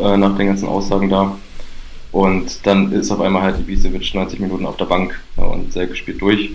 [0.01, 1.37] äh, nach den ganzen Aussagen da.
[2.11, 5.95] Und dann ist auf einmal halt Ibisevic 90 Minuten auf der Bank ja, und Selke
[5.95, 6.51] spielt durch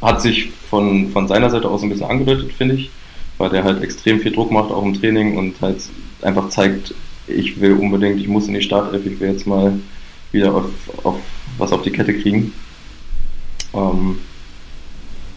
[0.00, 2.90] hat sich von, von seiner Seite aus ein bisschen angedeutet, finde ich,
[3.38, 5.82] weil der halt extrem viel Druck macht, auch im Training und halt
[6.22, 6.94] einfach zeigt,
[7.26, 9.78] ich will unbedingt, ich muss in die Startelf, ich will jetzt mal
[10.32, 10.70] wieder auf,
[11.04, 11.16] auf
[11.58, 12.52] was auf die Kette kriegen.
[13.74, 14.18] Ähm,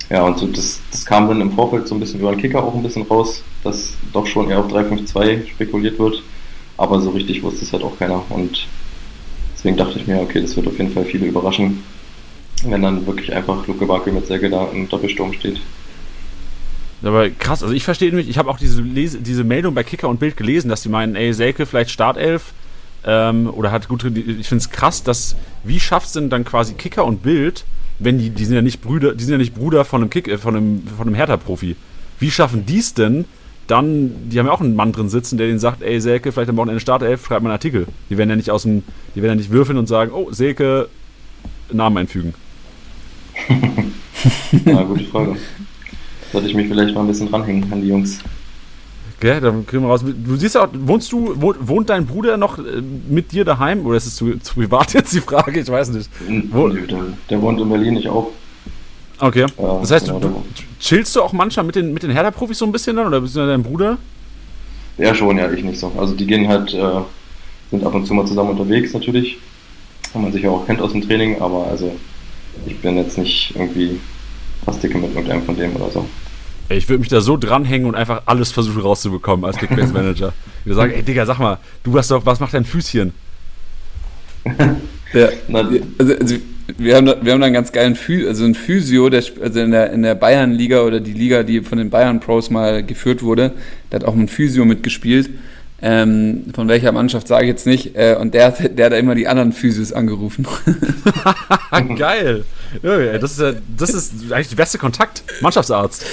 [0.10, 2.64] ja, und so das, das kam dann im Vorfeld so ein bisschen über den Kicker
[2.64, 6.22] auch ein bisschen raus, dass doch schon eher auf 3-5-2 spekuliert wird.
[6.78, 8.24] Aber so richtig wusste es halt auch keiner.
[8.30, 8.68] Und
[9.56, 11.84] deswegen dachte ich mir, okay, das wird auf jeden Fall viele überraschen
[12.64, 15.60] wenn dann wirklich einfach Luke Backe mit Säge da im Doppelsturm steht.
[17.04, 20.08] Aber krass, also ich verstehe nicht, ich habe auch diese, Lese, diese Meldung bei Kicker
[20.08, 22.54] und Bild gelesen, dass die meinen, ey, Selke vielleicht Startelf
[23.06, 26.76] ähm, oder hat gute, ich finde es krass, dass, wie schafft es denn dann quasi
[26.76, 27.66] Kicker und Bild,
[27.98, 30.28] wenn die, die sind ja nicht Brüder, die sind ja nicht Bruder von einem Kick,
[30.28, 31.76] äh, von einem, von einem Hertha-Profi.
[32.20, 33.26] Wie schaffen die es denn,
[33.66, 36.50] dann, die haben ja auch einen Mann drin sitzen, der denen sagt, ey, Selke, vielleicht
[36.50, 37.88] am Wochenende Startelf, schreib mal einen Artikel.
[38.10, 38.84] Die werden ja nicht aus dem,
[39.16, 40.90] die werden ja nicht würfeln und sagen, oh, Selke,
[41.72, 42.34] Namen einfügen.
[44.66, 45.36] Ja, gute Frage.
[46.32, 48.20] Sollte ich mich vielleicht mal ein bisschen dranhängen an die Jungs.
[49.18, 50.04] Okay, dann kriegen wir raus.
[50.04, 53.86] Du siehst auch, wohnst du, wohnt dein Bruder noch äh, mit dir daheim?
[53.86, 55.60] Oder ist es zu, zu privat jetzt die Frage?
[55.60, 56.10] Ich weiß nicht.
[56.50, 56.86] Wo, der,
[57.30, 58.32] der, wohnt in Berlin, ich auch.
[59.20, 59.46] Okay.
[59.60, 60.44] Ja, das heißt, genau, du, du,
[60.80, 63.06] chillst du auch manchmal mit den, mit den Hertha-Profis so ein bisschen dann?
[63.06, 64.00] Oder bist du dein Bruder?
[64.98, 65.92] Ja, schon, ja, ich nicht so.
[65.98, 67.02] Also die gehen halt, äh,
[67.70, 69.38] sind ab und zu mal zusammen unterwegs natürlich.
[70.14, 71.96] wo man sich ja auch kennt aus dem Training, aber also
[72.66, 74.00] ich bin jetzt nicht irgendwie
[74.66, 76.08] fast dicke mit irgendeinem von dem oder so.
[76.70, 80.34] Ich würde mich da so dranhängen und einfach alles versuchen rauszubekommen als Kickbase Manager.
[80.62, 83.14] Ich würde sagen, ey Digga, sag mal, du hast doch, was macht dein Füßchen?
[85.14, 86.36] ja, also, also
[86.78, 89.60] wir haben, da, wir haben da einen ganz geilen Physio, also ein Physio, der, also
[89.60, 93.54] in der, in der Bayern-Liga oder die Liga, die von den Bayern-Pros mal geführt wurde,
[93.92, 95.30] der hat auch ein Physio mitgespielt.
[95.84, 97.96] Ähm, von welcher Mannschaft sage ich jetzt nicht.
[97.96, 100.46] Äh, und der, der hat immer die anderen Physios angerufen.
[101.98, 102.46] Geil.
[102.84, 105.24] Ja, das, ist, das ist eigentlich der beste Kontakt.
[105.42, 106.06] Mannschaftsarzt.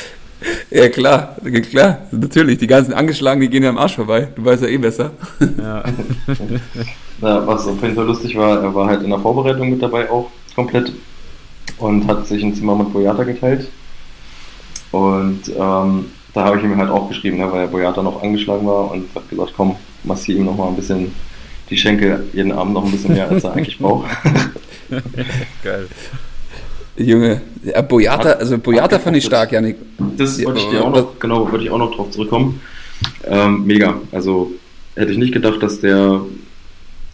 [0.71, 1.37] Ja, klar,
[1.71, 2.59] klar, natürlich.
[2.59, 4.29] Die ganzen Angeschlagenen, die gehen ja am Arsch vorbei.
[4.35, 5.11] Du weißt ja eh besser.
[5.59, 5.83] Ja.
[7.23, 10.09] ja, was auf jeden Fall lustig war, er war halt in der Vorbereitung mit dabei
[10.09, 10.93] auch komplett
[11.79, 13.69] und hat sich ein Zimmer mit Boyata geteilt.
[14.93, 18.91] Und ähm, da habe ich ihm halt auch geschrieben, ne, weil Boyata noch angeschlagen war
[18.91, 21.13] und habe gesagt, komm, massier ihm noch mal ein bisschen
[21.71, 24.11] die Schenkel jeden Abend noch ein bisschen mehr, als er eigentlich braucht.
[25.65, 25.89] Geil.
[26.97, 29.77] Junge, ja, Boyata, also Boyata fand ich stark, Janik.
[30.17, 32.61] Das wollte ich dir auch noch, genau, wollte ich auch noch drauf zurückkommen.
[33.25, 34.01] Ähm, mega.
[34.11, 34.53] Also
[34.97, 36.23] hätte ich nicht gedacht, dass der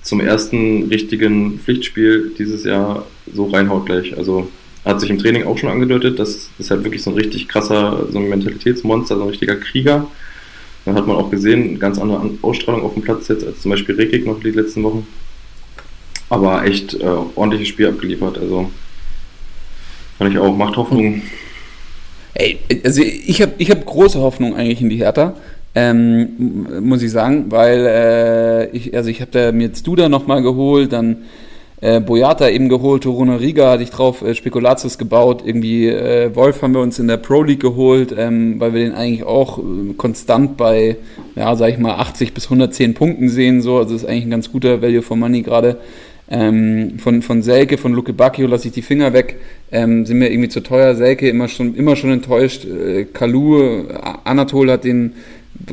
[0.01, 4.17] zum ersten richtigen Pflichtspiel dieses Jahr so reinhaut gleich.
[4.17, 4.49] Also
[4.85, 8.07] hat sich im Training auch schon angedeutet, das ist halt wirklich so ein richtig krasser,
[8.11, 10.07] so ein Mentalitätsmonster, so ein richtiger Krieger.
[10.85, 13.95] Dann hat man auch gesehen, ganz andere Ausstrahlung auf dem Platz jetzt als zum Beispiel
[13.95, 15.07] Rekik noch die letzten Wochen.
[16.29, 18.39] Aber echt äh, ordentliches Spiel abgeliefert.
[18.39, 18.71] Also
[20.19, 20.57] Fand ich auch.
[20.57, 21.23] Macht Hoffnung.
[22.35, 25.35] Ey, also ich habe ich hab große Hoffnung eigentlich in die Hertha.
[25.77, 30.43] Ähm, muss ich sagen, weil äh, ich, also ich habe da mir jetzt Duda nochmal
[30.43, 31.25] geholt, dann
[31.81, 36.63] äh, Boyata eben geholt, Toruna Riga hatte ich drauf, äh, Spekulatius gebaut, irgendwie äh, Wolf
[36.63, 39.95] haben wir uns in der Pro League geholt, ähm, weil wir den eigentlich auch äh,
[39.97, 40.97] konstant bei,
[41.37, 44.51] ja, sag ich mal, 80 bis 110 Punkten sehen, so, also ist eigentlich ein ganz
[44.51, 45.79] guter Value for Money gerade.
[46.31, 49.37] Ähm, von, von Selke, von Luke Bacchio lasse ich die Finger weg.
[49.71, 50.95] Ähm, sind mir irgendwie zu teuer.
[50.95, 52.65] Selke immer schon, immer schon enttäuscht.
[52.65, 53.89] Äh, Kalu,
[54.25, 55.13] Anatol hat den,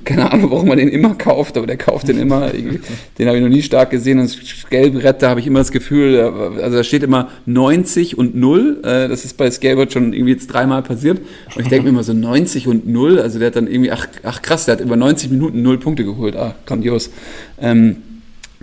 [0.05, 2.49] keine Ahnung, warum man den immer kauft, aber der kauft den immer.
[2.49, 4.19] den habe ich noch nie stark gesehen.
[4.19, 6.19] Und Skelbrett, da habe ich immer das Gefühl,
[6.61, 8.81] also da steht immer 90 und 0.
[8.83, 11.19] Äh, das ist bei Skelbrett schon irgendwie jetzt dreimal passiert.
[11.55, 13.19] Und ich denke mir immer so 90 und 0.
[13.19, 16.05] Also der hat dann irgendwie, ach, ach krass, der hat über 90 Minuten 0 Punkte
[16.05, 16.35] geholt.
[16.35, 17.09] Ah, grandios.
[17.59, 17.97] Ähm,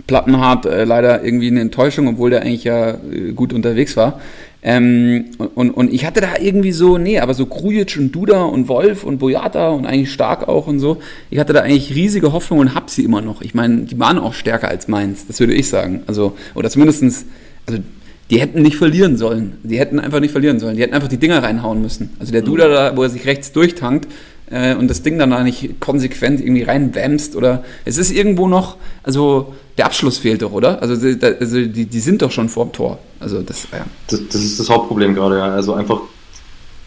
[0.07, 4.19] Plattenhardt äh, leider irgendwie eine Enttäuschung, obwohl der eigentlich ja äh, gut unterwegs war.
[4.61, 8.67] Ähm, und, und ich hatte da irgendwie so, nee, aber so Krujic und Duda und
[8.67, 10.97] Wolf und Boyata und eigentlich stark auch und so.
[11.29, 13.41] Ich hatte da eigentlich riesige Hoffnung und hab sie immer noch.
[13.41, 16.03] Ich meine, die waren auch stärker als meins, das würde ich sagen.
[16.07, 17.25] Also, oder zumindestens,
[17.65, 17.81] also
[18.29, 19.53] die hätten nicht verlieren sollen.
[19.63, 20.75] Die hätten einfach nicht verlieren sollen.
[20.75, 22.11] Die hätten einfach die Dinger reinhauen müssen.
[22.19, 24.07] Also der Duda da, wo er sich rechts durchtankt,
[24.49, 28.77] äh, und das Ding dann da nicht konsequent irgendwie reinwämst oder es ist irgendwo noch,
[29.03, 30.81] also der Abschluss fehlt doch, oder?
[30.81, 32.99] Also, die, also die, die sind doch schon vorm Tor.
[33.19, 33.85] Also das, ja.
[34.07, 35.45] das, das ist das Hauptproblem gerade, ja.
[35.45, 36.01] Also einfach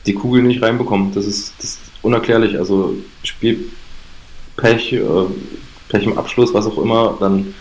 [0.07, 1.13] die Kugel nicht reinbekommen.
[1.15, 2.59] Das ist, das ist unerklärlich.
[2.59, 5.01] Also Spielpech, äh,
[5.89, 7.55] Pech im Abschluss, was auch immer, dann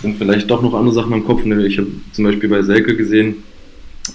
[0.00, 1.44] sind vielleicht doch noch andere Sachen im Kopf.
[1.44, 3.42] Ich habe zum Beispiel bei Selke gesehen,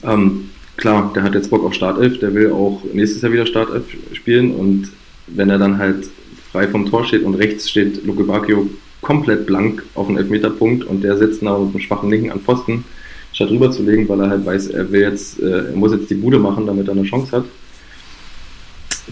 [0.04, 3.86] ähm, klar, der hat jetzt Bock auf Startelf, der will auch nächstes Jahr wieder Startelf
[4.14, 4.92] spielen und
[5.28, 6.10] wenn er dann halt
[6.52, 8.70] frei vom Tor steht und rechts steht Luke Bacchio
[9.02, 12.84] komplett blank auf den Elfmeterpunkt und der sitzt nach einem schwachen Linken an Pfosten,
[13.32, 16.10] statt rüber zu legen, weil er halt weiß, er will jetzt, äh, er muss jetzt
[16.10, 17.46] die Bude machen, damit er eine Chance hat.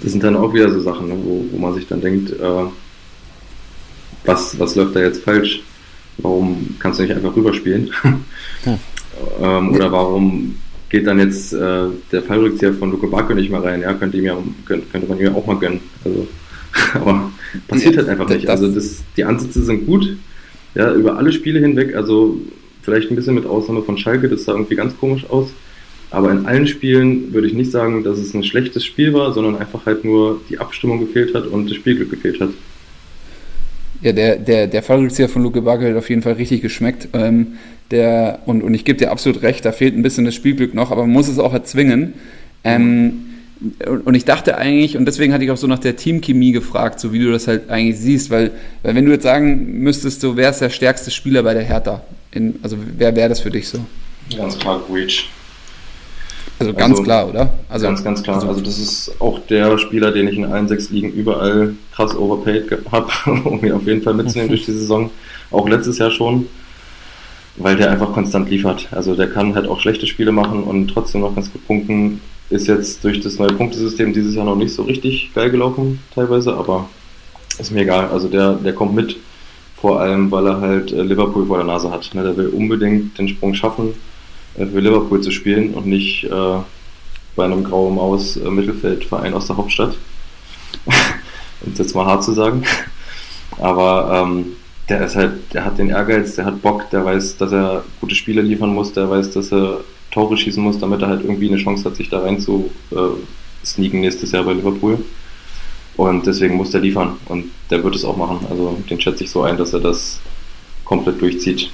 [0.02, 2.66] Das sind dann auch wieder so Sachen, ne, wo, wo man sich dann denkt, äh,
[4.26, 5.62] was, was läuft da jetzt falsch?
[6.18, 7.92] Warum kannst du nicht einfach rüberspielen?
[8.02, 8.24] Hm.
[9.42, 10.56] ähm, oder warum
[10.90, 13.82] geht dann jetzt äh, der Fallrückzieher von Luke Bacchio nicht mehr rein.
[13.82, 15.80] Ja, könnte, ihm ja, könnte, könnte man ihm auch mal gönnen.
[16.04, 16.28] Also,
[16.94, 17.32] aber
[17.68, 18.50] passiert halt einfach nicht.
[18.50, 20.16] Also das, die Ansätze sind gut,
[20.76, 21.96] ja, über alle Spiele hinweg.
[21.96, 22.38] Also
[22.82, 25.52] vielleicht ein bisschen mit Ausnahme von Schalke, das sah irgendwie ganz komisch aus.
[26.12, 29.58] Aber in allen Spielen würde ich nicht sagen, dass es ein schlechtes Spiel war, sondern
[29.58, 32.50] einfach halt nur die Abstimmung gefehlt hat und das Spielglück gefehlt hat.
[34.02, 37.10] Ja, der, der, der Fallrückzieher von Luke Bacchio hat auf jeden Fall richtig geschmeckt.
[37.14, 37.58] Ähm,
[37.92, 40.92] der, und, und ich gebe dir absolut recht, da fehlt ein bisschen das Spielglück noch,
[40.92, 42.14] aber man muss es auch erzwingen.
[42.64, 43.26] Ähm,
[44.04, 47.14] und ich dachte eigentlich, und deswegen hatte ich auch so nach der Teamchemie gefragt, so
[47.14, 48.52] wie du das halt eigentlich siehst, weil,
[48.84, 52.04] weil wenn du jetzt sagen müsstest, so wer ist der stärkste Spieler bei der Hertha?
[52.32, 53.80] In, also wer wäre das für dich so?
[54.36, 55.30] Ganz klar, Breach.
[56.58, 57.54] Also ganz also, klar, oder?
[57.68, 58.38] Also, ganz, ganz klar.
[58.38, 62.16] Also, also das ist auch der Spieler, den ich in allen sechs Ligen überall krass
[62.16, 63.10] overpaid habe,
[63.44, 65.10] um ihn auf jeden Fall mitzunehmen durch die Saison.
[65.52, 66.48] Auch letztes Jahr schon
[67.58, 68.88] weil der einfach konstant liefert.
[68.92, 72.22] Also der kann halt auch schlechte Spiele machen und trotzdem noch ganz gut punkten.
[72.50, 76.54] Ist jetzt durch das neue Punktesystem dieses Jahr noch nicht so richtig geil gelaufen, teilweise,
[76.54, 76.88] aber
[77.58, 78.10] ist mir egal.
[78.10, 79.18] Also der, der kommt mit
[79.78, 82.14] vor allem, weil er halt äh, Liverpool vor der Nase hat.
[82.14, 82.24] Ne?
[82.24, 83.94] Der will unbedingt den Sprung schaffen,
[84.56, 86.58] für Liverpool zu spielen und nicht äh,
[87.36, 89.96] bei einem grauen Maus äh, Mittelfeldverein aus der Hauptstadt.
[90.86, 92.64] um es jetzt mal hart zu sagen.
[93.58, 94.56] Aber ähm,
[94.90, 98.16] der ist halt, der hat den Ehrgeiz, der hat Bock, der weiß, dass er gute
[98.16, 99.82] Spiele liefern muss, der weiß, dass er
[100.12, 103.66] Tore schießen muss, damit er halt irgendwie eine Chance hat, sich da rein zu äh,
[103.66, 105.00] sneaken nächstes Jahr bei Liverpool.
[105.98, 108.46] Und deswegen muss der liefern und der wird es auch machen.
[108.50, 110.20] Also den schätze ich so ein, dass er das
[110.84, 111.70] komplett durchzieht.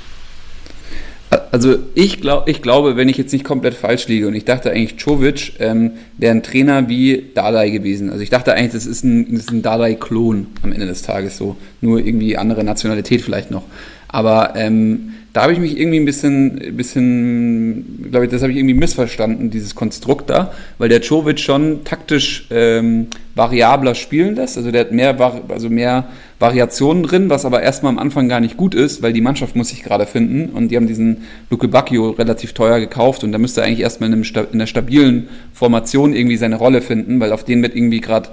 [1.52, 4.72] Also ich, glaub, ich glaube, wenn ich jetzt nicht komplett falsch liege und ich dachte
[4.72, 8.10] eigentlich, Czovic ähm, wäre ein Trainer wie Dalai gewesen.
[8.10, 11.58] Also ich dachte eigentlich, das ist ein, ein Dalai-Klon am Ende des Tages so.
[11.82, 13.64] Nur irgendwie andere Nationalität vielleicht noch.
[14.08, 18.58] Aber ähm, da habe ich mich irgendwie ein bisschen, bisschen glaube ich, das habe ich
[18.58, 24.58] irgendwie missverstanden, dieses Konstrukt da, weil der Czovic schon taktisch ähm, variabler spielen lässt.
[24.58, 25.16] Also der hat mehr,
[25.48, 29.22] also mehr Variationen drin, was aber erstmal am Anfang gar nicht gut ist, weil die
[29.22, 33.32] Mannschaft muss sich gerade finden und die haben diesen Luke Bacchio relativ teuer gekauft und
[33.32, 37.22] da müsste er eigentlich erstmal in, einem, in einer stabilen Formation irgendwie seine Rolle finden,
[37.22, 38.30] weil auf den wird irgendwie gerade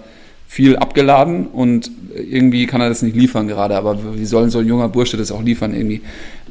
[0.48, 4.66] viel abgeladen und irgendwie kann er das nicht liefern gerade, aber wie soll so ein
[4.66, 6.00] junger Bursche das auch liefern irgendwie?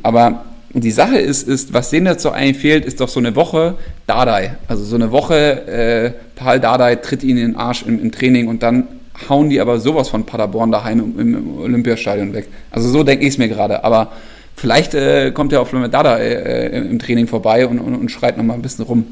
[0.03, 3.73] Aber die Sache ist, ist, was denen dazu eigentlich fehlt, ist doch so eine Woche
[4.05, 4.57] Dardai.
[4.67, 8.47] Also so eine Woche äh, Paul Dardai tritt ihnen in den Arsch im, im, Training
[8.47, 8.87] und dann
[9.27, 12.47] hauen die aber sowas von Paderborn daheim im, im Olympiastadion weg.
[12.69, 13.83] Also so denke ich es mir gerade.
[13.83, 14.11] Aber
[14.55, 18.37] vielleicht äh, kommt ja auch Flamme Dardai äh, im Training vorbei und, und, und schreit
[18.37, 19.05] nochmal ein bisschen rum.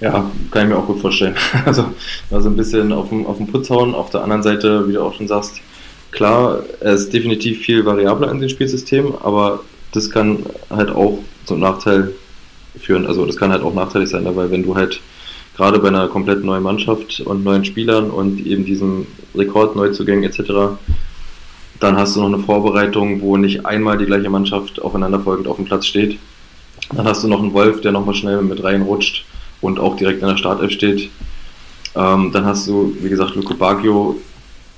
[0.00, 1.36] Ja, kann ich mir auch gut vorstellen.
[1.66, 1.84] Also,
[2.30, 3.94] also ein bisschen auf dem, auf dem Putz hauen.
[3.94, 5.60] Auf der anderen Seite, wie du auch schon sagst,
[6.10, 9.60] klar, er ist definitiv viel variabler in dem Spielsystem, aber
[9.92, 12.14] das kann halt auch zum Nachteil
[12.78, 13.06] führen.
[13.06, 15.00] Also das kann halt auch nachteilig sein, weil wenn du halt
[15.56, 20.78] gerade bei einer komplett neuen Mannschaft und neuen Spielern und eben diesem Rekord, Neuzugängen etc.,
[21.78, 25.64] dann hast du noch eine Vorbereitung, wo nicht einmal die gleiche Mannschaft aufeinanderfolgend auf dem
[25.64, 26.18] Platz steht.
[26.94, 29.24] Dann hast du noch einen Wolf, der nochmal schnell mit reinrutscht
[29.60, 31.10] und auch direkt in der Startelf steht.
[31.94, 34.16] Ähm, dann hast du, wie gesagt, Luco Baggio,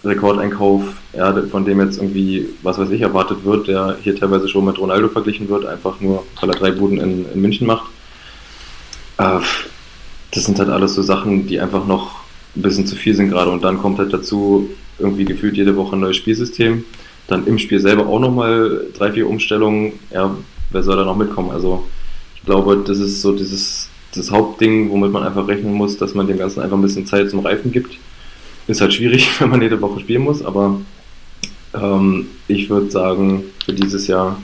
[0.05, 4.64] Rekordeinkauf, ja, von dem jetzt irgendwie, was weiß ich, erwartet wird, der hier teilweise schon
[4.64, 7.85] mit Ronaldo verglichen wird, einfach nur, weil er drei Buden in, in München macht.
[9.18, 9.41] Äh,
[10.33, 12.22] das sind halt alles so Sachen, die einfach noch
[12.57, 13.51] ein bisschen zu viel sind gerade.
[13.51, 16.85] Und dann kommt halt dazu irgendwie gefühlt jede Woche ein neues Spielsystem.
[17.28, 19.93] Dann im Spiel selber auch nochmal drei, vier Umstellungen.
[20.11, 20.35] Ja,
[20.70, 21.51] wer soll da noch mitkommen?
[21.51, 21.85] Also
[22.35, 26.26] ich glaube, das ist so dieses das Hauptding, womit man einfach rechnen muss, dass man
[26.26, 27.96] dem Ganzen einfach ein bisschen Zeit zum Reifen gibt.
[28.66, 30.80] Ist halt schwierig, wenn man jede Woche spielen muss, aber
[31.74, 34.36] ähm, ich würde sagen, für dieses Jahr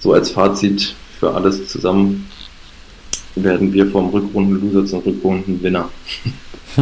[0.00, 2.28] so als Fazit für alles zusammen
[3.34, 5.88] werden wir vom Rückrunden-Loser zum Rückrunden-Winner.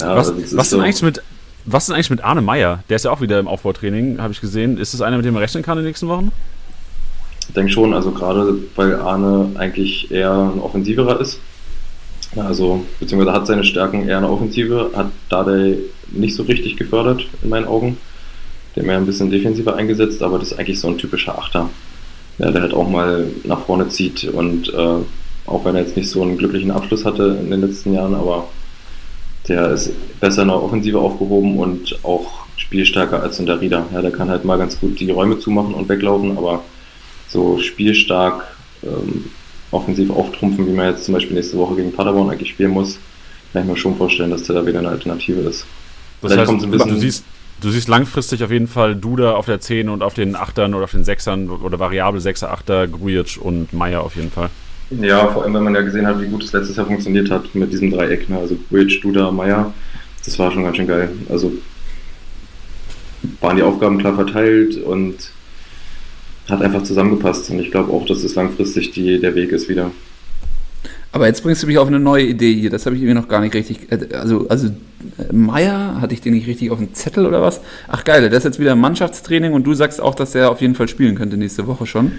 [0.00, 0.80] ja, was, was, so.
[0.80, 1.22] eigentlich mit,
[1.64, 2.82] was ist eigentlich mit Arne Meyer?
[2.88, 4.78] Der ist ja auch wieder im Aufbautraining, habe ich gesehen.
[4.78, 6.32] Ist das einer, mit dem man rechnen kann in den nächsten Wochen?
[7.48, 11.40] Ich denke schon, also gerade weil Arne eigentlich eher ein Offensiverer ist.
[12.36, 15.78] Also, beziehungsweise hat seine Stärken eher eine Offensive, hat Dardai
[16.10, 17.96] nicht so richtig gefördert, in meinen Augen.
[18.74, 21.70] Der mehr ein bisschen defensiver eingesetzt, aber das ist eigentlich so ein typischer Achter,
[22.38, 24.98] ja, der halt auch mal nach vorne zieht und äh,
[25.46, 28.48] auch wenn er jetzt nicht so einen glücklichen Abschluss hatte in den letzten Jahren, aber
[29.48, 33.86] der ist besser in der Offensive aufgehoben und auch spielstärker als in der Rieder.
[33.94, 36.62] Ja, der kann halt mal ganz gut die Räume zumachen und weglaufen, aber
[37.28, 38.44] so spielstark
[38.82, 39.26] ähm,
[39.70, 42.98] offensiv auftrumpfen, wie man jetzt zum Beispiel nächste Woche gegen Paderborn eigentlich spielen muss,
[43.52, 45.66] kann ich mir schon vorstellen, dass der da wieder eine Alternative ist.
[46.22, 47.24] Das Vielleicht heißt, du, siehst,
[47.60, 50.84] du siehst langfristig auf jeden Fall Duda auf der 10 und auf den 8ern oder
[50.84, 54.50] auf den 6ern oder variable 6er, 8er, Grujic und Meier auf jeden Fall.
[54.90, 57.54] Ja, vor allem, wenn man ja gesehen hat, wie gut es letztes Jahr funktioniert hat
[57.54, 58.28] mit diesem Dreieck.
[58.28, 58.38] Ne?
[58.38, 59.72] Also Grujic, Duda, Meier,
[60.24, 61.10] das war schon ganz schön geil.
[61.28, 61.52] Also
[63.40, 65.30] waren die Aufgaben klar verteilt und
[66.48, 67.50] hat einfach zusammengepasst.
[67.50, 69.90] Und ich glaube auch, dass es langfristig die, der Weg ist wieder.
[71.12, 72.70] Aber jetzt bringst du mich auf eine neue Idee hier.
[72.70, 73.90] Das habe ich irgendwie noch gar nicht richtig.
[73.90, 74.68] Äh, also, also
[75.32, 77.60] Meier, hatte ich den nicht richtig auf dem Zettel oder was?
[77.88, 80.74] Ach geil, der ist jetzt wieder Mannschaftstraining und du sagst auch, dass er auf jeden
[80.74, 82.12] Fall spielen könnte nächste Woche schon.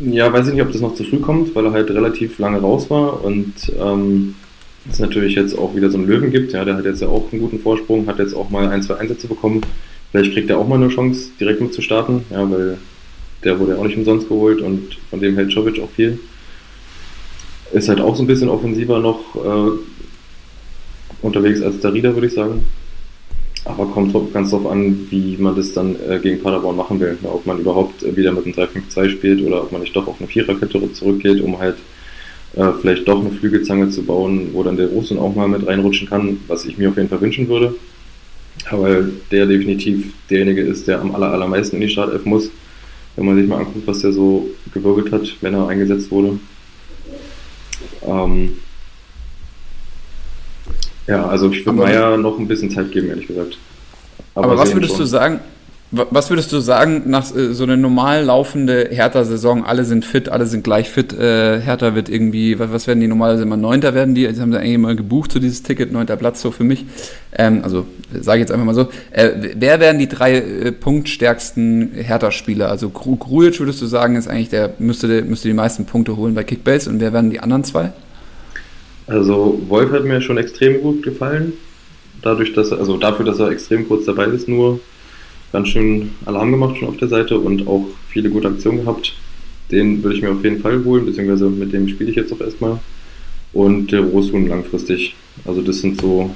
[0.00, 2.58] Ja, weiß ich nicht, ob das noch zu früh kommt, weil er halt relativ lange
[2.58, 4.34] raus war und ähm,
[4.90, 6.52] es natürlich jetzt auch wieder so einen Löwen gibt.
[6.52, 8.96] Ja, der hat jetzt ja auch einen guten Vorsprung, hat jetzt auch mal ein, zwei
[8.96, 9.60] Einsätze bekommen.
[10.10, 12.78] Vielleicht kriegt er auch mal eine Chance, direkt mit zu starten, ja, weil
[13.44, 16.18] der wurde ja auch nicht umsonst geholt und von dem hält Jovic auch viel.
[17.72, 19.78] Ist halt auch so ein bisschen offensiver noch äh,
[21.22, 22.64] unterwegs als der Rieder, würde ich sagen.
[23.64, 27.16] Aber kommt ganz drauf an, wie man das dann äh, gegen Paderborn machen will.
[27.22, 30.16] Ob man überhaupt äh, wieder mit einem 3-5-2 spielt oder ob man nicht doch auf
[30.18, 31.76] eine Viererkette zurückgeht, um halt
[32.56, 36.08] äh, vielleicht doch eine Flügelzange zu bauen, wo dann der Russen auch mal mit reinrutschen
[36.08, 37.74] kann, was ich mir auf jeden Fall wünschen würde.
[38.70, 42.50] weil der definitiv derjenige ist, der am aller, allermeisten in die Startelf muss.
[43.16, 46.38] Wenn man sich mal anguckt, was der so gewirbelt hat, wenn er eingesetzt wurde.
[48.06, 48.56] Ähm,
[51.06, 53.58] ja, also ich würde Meier noch ein bisschen Zeit geben, ehrlich gesagt.
[54.34, 55.00] Aber, aber was würdest schon.
[55.00, 55.40] du sagen,
[55.92, 60.46] was würdest du sagen, nach äh, so einer normal laufende Hertha-Saison, alle sind fit, alle
[60.46, 64.14] sind gleich fit, äh, Hertha wird irgendwie, was, was werden die normalerweise immer Neunter werden?
[64.14, 66.86] Die, jetzt haben sie eigentlich immer gebucht, so dieses Ticket, neunter Platz so für mich,
[67.36, 67.86] ähm, also
[68.18, 72.88] sage ich jetzt einfach mal so, äh, wer wären die drei äh, punktstärksten Hertha-Spieler, also
[72.88, 76.88] Grujic würdest du sagen, ist eigentlich der, müsste, müsste die meisten Punkte holen bei Kickbase
[76.88, 77.92] und wer wären die anderen zwei?
[79.06, 81.52] Also Wolf hat mir schon extrem gut gefallen,
[82.22, 84.80] dadurch, dass er, also dafür, dass er extrem kurz dabei ist nur,
[85.52, 89.14] ganz schön Alarm gemacht schon auf der Seite und auch viele gute Aktionen gehabt.
[89.70, 92.40] Den würde ich mir auf jeden Fall holen, beziehungsweise mit dem spiele ich jetzt auch
[92.40, 92.80] erstmal.
[93.52, 95.14] Und der Rosun langfristig.
[95.44, 96.34] Also das sind so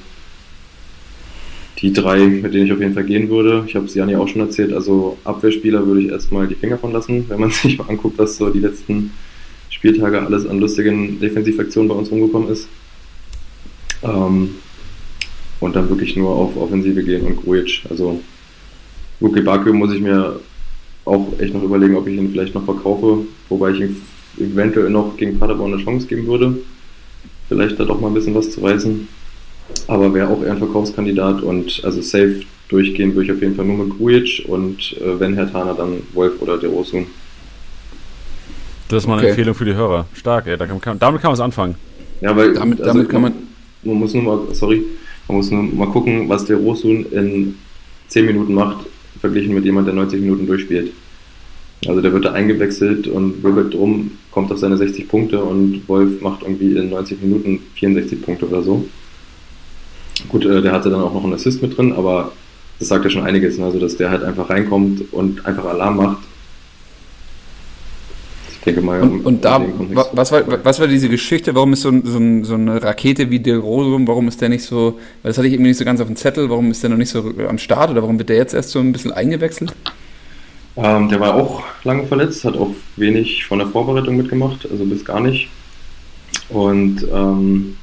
[1.79, 3.65] die drei, mit denen ich auf jeden Fall gehen würde.
[3.67, 6.79] Ich habe es Jan ja auch schon erzählt, also Abwehrspieler würde ich erstmal die Finger
[6.79, 9.13] von lassen, wenn man sich mal anguckt, was so die letzten
[9.71, 12.69] Spieltage alles an lustigen Defensivaktionen bei uns rumgekommen ist.
[14.03, 14.57] Ähm,
[15.61, 17.83] und dann wirklich nur auf Offensive gehen und Grujic.
[17.89, 18.21] Also
[19.21, 20.41] Luke Bakio muss ich mir
[21.05, 23.97] auch echt noch überlegen, ob ich ihn vielleicht noch verkaufe, wobei ich ihm
[24.39, 26.59] eventuell noch gegen Paderborn eine Chance geben würde.
[27.49, 29.09] Vielleicht da doch mal ein bisschen was zu reißen.
[29.87, 33.65] Aber wäre auch eher ein Verkaufskandidat und also safe durchgehen würde ich auf jeden Fall
[33.65, 37.07] nur mit Grujic und äh, wenn Herr Tana, dann Wolf oder der Osun.
[38.89, 39.31] Das ist mal eine okay.
[39.31, 40.07] Empfehlung für die Hörer.
[40.13, 40.57] Stark, ey.
[40.57, 41.75] Da kann, damit kann man es anfangen.
[42.21, 43.33] Ja, weil damit, also, damit kann man.
[43.83, 44.83] Man muss nur mal, sorry,
[45.29, 47.57] man muss nur mal gucken, was der Rosun in
[48.09, 48.87] 10 Minuten macht
[49.21, 50.93] verglichen mit jemand, der 90 Minuten durchspielt.
[51.87, 56.21] Also der wird da eingewechselt und wirbelt drum, kommt auf seine 60 Punkte und Wolf
[56.21, 58.87] macht irgendwie in 90 Minuten 64 Punkte oder so.
[60.29, 62.33] Gut, äh, der hatte dann auch noch einen Assist mit drin, aber
[62.79, 63.67] das sagt ja schon einiges, ne?
[63.67, 66.19] also dass der halt einfach reinkommt und einfach Alarm macht
[68.67, 69.01] denke mal.
[69.01, 69.65] Und, und da,
[70.13, 71.55] was war, was war diese Geschichte?
[71.55, 74.99] Warum ist so, so, so eine Rakete wie Del Rosum, warum ist der nicht so,
[75.23, 76.97] weil das hatte ich irgendwie nicht so ganz auf dem Zettel, warum ist der noch
[76.97, 79.75] nicht so am Start oder warum wird der jetzt erst so ein bisschen eingewechselt?
[80.77, 85.05] Ähm, der war auch lange verletzt, hat auch wenig von der Vorbereitung mitgemacht, also bis
[85.05, 85.49] gar nicht.
[86.51, 87.77] Und ähm,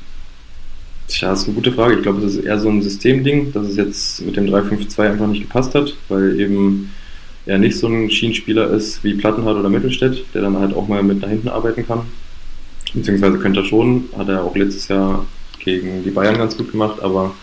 [1.07, 1.95] tja, das ist eine gute Frage.
[1.95, 5.27] Ich glaube, das ist eher so ein Systemding, dass es jetzt mit dem 3-5-2 einfach
[5.27, 6.91] nicht gepasst hat, weil eben
[7.45, 11.03] er nicht so ein Schienenspieler ist wie Plattenhardt oder Mittelstädt, der dann halt auch mal
[11.03, 12.01] mit nach hinten arbeiten kann.
[12.93, 15.25] Beziehungsweise könnte er schon, hat er auch letztes Jahr
[15.59, 17.33] gegen die Bayern ganz gut gemacht, aber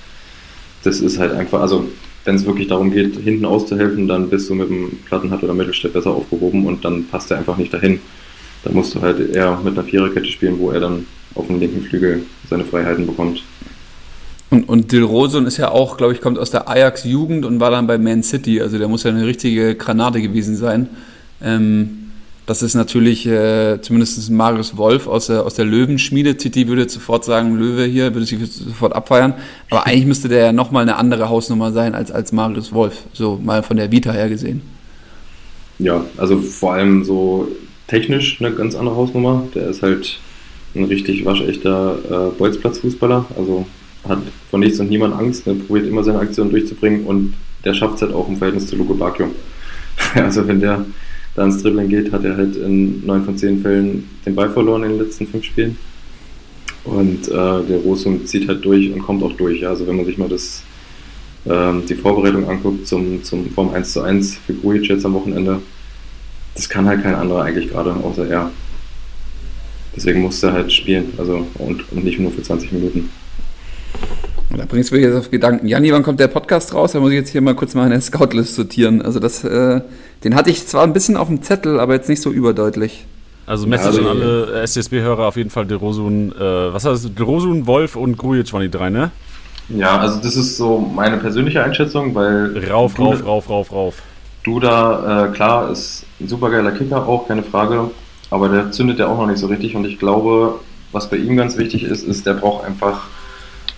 [0.85, 1.89] das ist halt einfach, also
[2.25, 5.93] wenn es wirklich darum geht, hinten auszuhelfen, dann bist du mit dem Plattenhardt oder Mittelstädt
[5.93, 8.01] besser aufgehoben und dann passt er einfach nicht dahin.
[8.63, 11.83] Da musst du halt eher mit einer Viererkette spielen, wo er dann auf dem linken
[11.83, 13.43] Flügel seine Freiheiten bekommt.
[14.51, 17.87] Und, und Dilrosun ist ja auch, glaube ich, kommt aus der Ajax-Jugend und war dann
[17.87, 18.61] bei Man City.
[18.61, 20.89] Also der muss ja eine richtige Granate gewesen sein.
[21.43, 22.01] Ähm,
[22.47, 26.37] das ist natürlich äh, zumindest Marius Wolf aus der, aus der Löwenschmiede.
[26.37, 29.35] Titi würde sofort sagen, Löwe hier, würde sich sofort abfeiern.
[29.71, 33.05] Aber eigentlich müsste der ja nochmal eine andere Hausnummer sein als, als Marius Wolf.
[33.13, 34.63] So mal von der Vita her gesehen.
[35.79, 37.47] Ja, also vor allem so
[37.87, 39.45] technisch eine ganz andere Hausnummer.
[39.55, 40.19] Der ist halt
[40.75, 43.27] ein richtig waschechter äh, Bolzplatzfußballer.
[43.39, 43.65] Also
[44.09, 44.19] hat
[44.51, 47.35] von nichts und niemand Angst, ne, probiert immer seine Aktion durchzubringen und
[47.65, 49.31] der schafft es halt auch im Verhältnis zu Luko Bacchio.
[50.15, 50.85] also wenn der
[51.35, 54.83] da ins Dribbling geht, hat er halt in neun von zehn Fällen den Ball verloren
[54.85, 55.77] in den letzten fünf Spielen.
[56.85, 59.67] Und äh, der Rosum zieht halt durch und kommt auch durch.
[59.67, 60.63] Also wenn man sich mal das,
[61.47, 65.61] ähm, die Vorbereitung anguckt zum, zum Form 1 zu 1 für Grujic jetzt am Wochenende,
[66.55, 68.51] das kann halt kein anderer eigentlich gerade, außer er.
[69.95, 73.11] Deswegen muss er halt spielen, also und, und nicht nur für 20 Minuten.
[74.57, 75.67] Da bringst du mich jetzt auf Gedanken.
[75.69, 76.93] Janni, wann kommt der Podcast raus?
[76.93, 79.01] Da muss ich jetzt hier mal kurz mal eine Scoutlist sortieren.
[79.01, 79.81] Also das, äh,
[80.25, 83.07] den hatte ich zwar ein bisschen auf dem Zettel, aber jetzt nicht so überdeutlich.
[83.47, 87.15] Also Message also, an alle SCSB-Hörer auf jeden Fall Derosun, äh, was heißt das?
[87.15, 89.11] Derosun, Wolf und Grujic waren die drei, ne?
[89.69, 92.65] Ja, also das ist so meine persönliche Einschätzung, weil...
[92.71, 93.95] Rauf, rauf, rauf, rauf, rauf.
[94.45, 97.91] Duda, äh, klar, ist ein supergeiler Kicker auch, keine Frage.
[98.31, 100.61] Aber der zündet ja auch noch nicht so richtig und ich glaube,
[100.93, 103.09] was bei ihm ganz wichtig ist, ist, der braucht einfach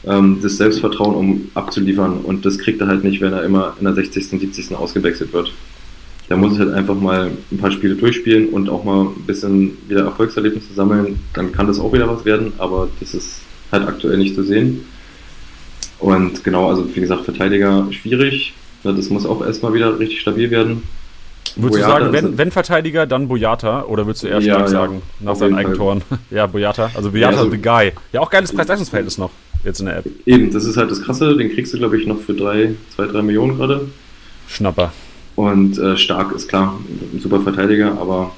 [0.06, 2.18] ähm, das Selbstvertrauen, um abzuliefern.
[2.22, 4.74] Und das kriegt er halt nicht, wenn er immer in der 60., 70.
[4.76, 5.52] ausgewechselt wird.
[6.28, 9.76] Da muss ich halt einfach mal ein paar Spiele durchspielen und auch mal ein bisschen
[9.88, 11.20] wieder Erfolgserlebnisse sammeln.
[11.34, 14.86] Dann kann das auch wieder was werden, aber das ist halt aktuell nicht zu sehen.
[15.98, 18.54] Und genau, also wie gesagt, Verteidiger schwierig.
[18.82, 20.82] Das muss auch erstmal wieder richtig stabil werden.
[21.54, 23.84] Würdest Boyata du sagen, wenn, wenn, Verteidiger, dann Boyata?
[23.84, 26.02] Oder würdest du eher ja, ja, sagen, nach seinen Eigentoren?
[26.30, 26.90] ja, Boyata.
[26.94, 27.92] Also Boyata, ja, also, the guy.
[28.12, 29.30] Ja, auch geiles Preis-Leistungsverhältnis noch.
[29.64, 30.06] Jetzt in der App.
[30.26, 31.36] Eben, das ist halt das Krasse.
[31.36, 33.88] Den kriegst du, glaube ich, noch für drei, zwei, drei Millionen gerade.
[34.48, 34.92] Schnapper.
[35.34, 36.78] Und äh, stark ist klar,
[37.12, 38.32] ein super Verteidiger, aber.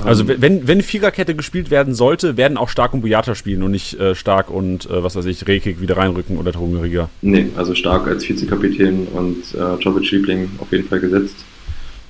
[0.00, 3.72] Ähm, also wenn, wenn Viererkette gespielt werden sollte, werden auch Stark und Boyata spielen und
[3.72, 7.08] nicht äh, Stark und äh, was weiß ich, Rekik wieder reinrücken oder Trungeriger.
[7.22, 11.36] Nee, also Stark als Vizekapitän und äh, Jovic Liebling auf jeden Fall gesetzt.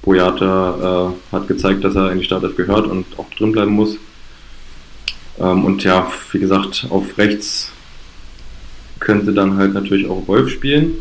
[0.03, 3.97] Boyata äh, hat gezeigt, dass er in die Startelf gehört und auch drin bleiben muss.
[5.39, 7.73] Ähm, und ja, wie gesagt, auf rechts
[9.05, 10.95] könnte dann halt natürlich auch Wolf spielen,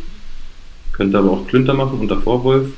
[0.92, 2.68] könnte aber auch Klünter machen und davor Wolf.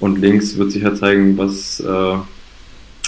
[0.00, 2.14] Und links wird sich ja zeigen, was, äh,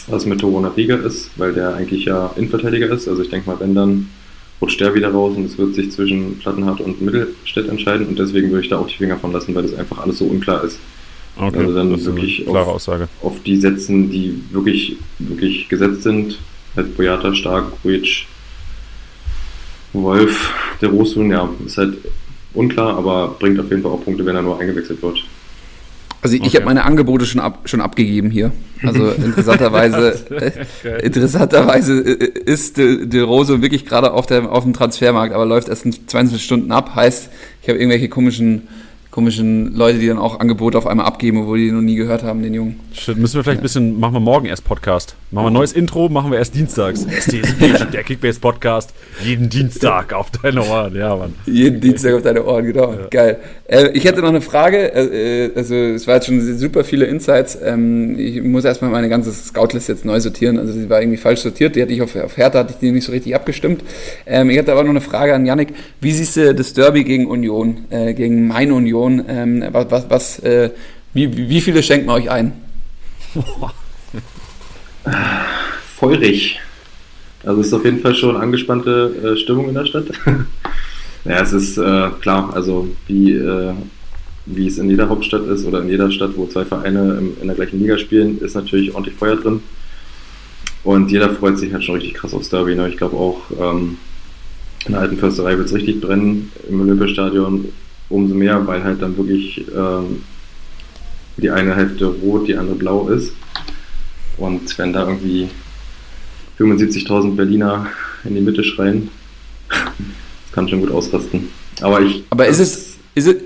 [0.08, 3.08] was mit Torona Riga ist, weil der eigentlich ja Innenverteidiger ist.
[3.08, 4.10] Also ich denke mal, wenn dann
[4.60, 8.50] rutscht der wieder raus und es wird sich zwischen Plattenhardt und Mittelstädt entscheiden und deswegen
[8.50, 10.78] würde ich da auch die Finger von lassen, weil das einfach alles so unklar ist.
[11.36, 13.08] Okay, also dann wirklich klare auf, Aussage.
[13.22, 16.38] auf die setzen, die wirklich, wirklich gesetzt sind.
[16.76, 18.26] Halt Boyata, Stark, Grujic,
[19.92, 21.96] Wolf, der Rosun, ja, ist halt
[22.54, 25.18] unklar, aber bringt auf jeden Fall auch Punkte, wenn er nur eingewechselt wird.
[26.22, 26.56] Also ich Okay.
[26.56, 28.52] habe meine Angebote schon, ab, schon abgegeben hier.
[28.82, 30.20] Also interessanterweise,
[30.84, 35.68] äh, interessanterweise ist De, De Rose wirklich gerade auf, der, auf dem Transfermarkt, aber läuft
[35.68, 36.94] erst in 22 Stunden ab.
[36.94, 37.30] Heißt,
[37.62, 38.68] ich habe irgendwelche komischen,
[39.10, 42.42] komischen Leute, die dann auch Angebote auf einmal abgeben, obwohl die noch nie gehört haben,
[42.42, 42.80] den Jungen.
[42.92, 45.16] Shit, müssen wir vielleicht ein bisschen, machen wir morgen erst Podcast.
[45.32, 47.06] Machen wir ein neues Intro, machen wir erst dienstags.
[47.92, 48.92] Der Kickbase-Podcast,
[49.22, 50.94] jeden Dienstag auf deine Ohren.
[50.94, 51.34] Ja, Mann.
[51.46, 52.94] Jeden Dienstag auf deine Ohren, genau.
[53.10, 53.38] Geil.
[53.66, 54.92] Äh, ich hätte noch eine Frage.
[54.92, 57.58] Äh, äh, also es war jetzt schon super viele Insights.
[57.64, 60.58] Ähm, ich muss erstmal meine ganze Scoutlist jetzt neu sortieren.
[60.58, 61.76] Also sie war irgendwie falsch sortiert.
[61.76, 63.82] Die hatte ich auf, auf Hertha, hatte ich die nicht so richtig abgestimmt.
[64.26, 65.68] Ähm, ich hatte aber noch eine Frage an Yannick.
[66.00, 68.99] Wie siehst du das Derby gegen Union, äh, gegen meine Union?
[69.08, 70.70] Ähm, was, was, äh,
[71.14, 72.52] wie, wie viele schenken wir euch ein?
[75.96, 76.60] Feurig.
[77.44, 80.06] Also ist auf jeden Fall schon angespannte äh, Stimmung in der Stadt.
[81.24, 83.72] ja, es ist äh, klar, also wie, äh,
[84.46, 87.46] wie es in jeder Hauptstadt ist oder in jeder Stadt, wo zwei Vereine im, in
[87.46, 89.62] der gleichen Liga spielen, ist natürlich ordentlich Feuer drin.
[90.84, 92.74] Und jeder freut sich halt schon richtig krass aufs Derby.
[92.74, 92.88] Ne?
[92.88, 93.98] Ich glaube auch ähm,
[94.86, 97.68] in der alten Försterei wird es richtig brennen im Olympiastadion.
[98.10, 100.22] Umso mehr, weil halt dann wirklich ähm,
[101.38, 103.32] die eine Hälfte rot, die andere blau ist.
[104.36, 105.48] Und wenn da irgendwie
[106.58, 107.86] 75.000 Berliner
[108.24, 109.08] in die Mitte schreien,
[109.68, 111.48] das kann schon gut ausrasten.
[111.80, 112.24] Aber ich.
[112.30, 113.36] Aber ist es, ist es,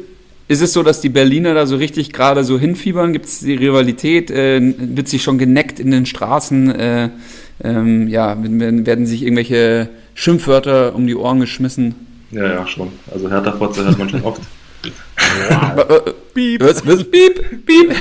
[0.47, 3.12] ist es so, dass die Berliner da so richtig gerade so hinfiebern?
[3.12, 4.31] Gibt es die Rivalität?
[4.31, 6.71] Äh, wird sich schon geneckt in den Straßen?
[6.71, 7.11] Äh,
[7.62, 11.95] ähm, ja, werden, werden sich irgendwelche Schimpfwörter um die Ohren geschmissen?
[12.31, 12.93] Ja, ja, schon.
[13.12, 14.43] Also Hertha-Fotze hört man schon oft.
[14.85, 16.62] Äh, äh, Piep.
[16.62, 17.95] Was, was, piep, piep.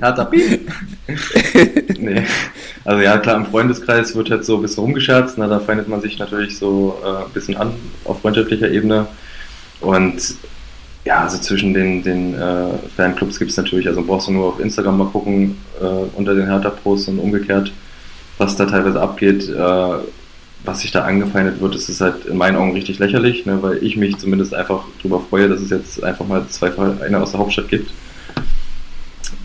[0.00, 0.70] Hertha, piep.
[1.98, 2.22] nee.
[2.84, 5.38] Also ja, klar, im Freundeskreis wird halt so ein bisschen rumgescherzt.
[5.38, 7.72] Na, da feindet man sich natürlich so äh, ein bisschen an
[8.04, 9.06] auf freundschaftlicher Ebene.
[9.80, 10.34] Und
[11.04, 14.60] ja, also zwischen den, den äh, Fanclubs gibt es natürlich, also brauchst du nur auf
[14.60, 17.72] Instagram mal gucken, äh, unter den Hertha-Posts und umgekehrt,
[18.36, 19.48] was da teilweise abgeht.
[19.48, 19.94] Äh,
[20.64, 23.96] was sich da angefeindet wird, ist halt in meinen Augen richtig lächerlich, ne, weil ich
[23.96, 27.68] mich zumindest einfach darüber freue, dass es jetzt einfach mal zwei Vereine aus der Hauptstadt
[27.68, 27.92] gibt.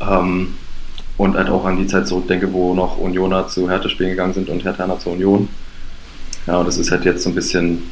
[0.01, 0.55] Ähm,
[1.17, 4.49] und halt auch an die Zeit zurückdenke, wo noch Unioner zu Hertha spielen gegangen sind
[4.49, 5.47] und Herthaner zur Union.
[6.45, 7.83] Ja, und das ist halt jetzt so ein bisschen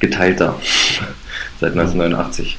[0.00, 0.56] geteilter
[1.60, 2.58] seit 1989.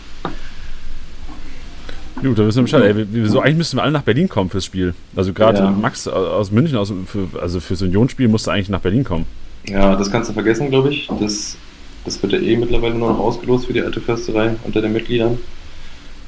[2.22, 2.84] Gut, da wissen wir Bescheid.
[2.84, 4.94] Ey, wir- wir- so, eigentlich müssten wir alle nach Berlin kommen fürs Spiel.
[5.16, 5.70] Also gerade Ja.
[5.72, 9.26] Max aus München, aus, für, also fürs Unionsspiel musste eigentlich nach Berlin kommen.
[9.68, 11.10] Ja, das kannst du vergessen, glaube ich.
[11.20, 11.58] Das,
[12.06, 15.38] das wird ja eh mittlerweile nur noch ausgelost für die alte Försterei unter den Mitgliedern.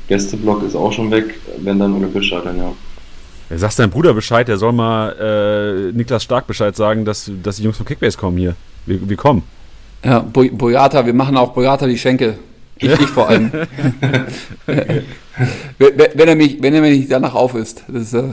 [0.08, 2.74] Gästeblock ist auch schon weg, wenn dann Olympiastadion, ja.
[3.50, 7.58] Ja, sagst deinem Bruder Bescheid, der soll mal äh, Niklas Stark Bescheid sagen, dass, dass
[7.58, 8.56] die Jungs von Kickbase kommen hier.
[8.86, 9.44] Wir, wir kommen.
[10.04, 12.38] Ja, Bo- Boyata, wir machen auch Boyata die Schenkel.
[12.80, 13.52] Ich, ich vor allem.
[15.78, 17.84] wenn, er mich, wenn er mich nicht danach auf ist.
[17.88, 18.24] Das ist äh,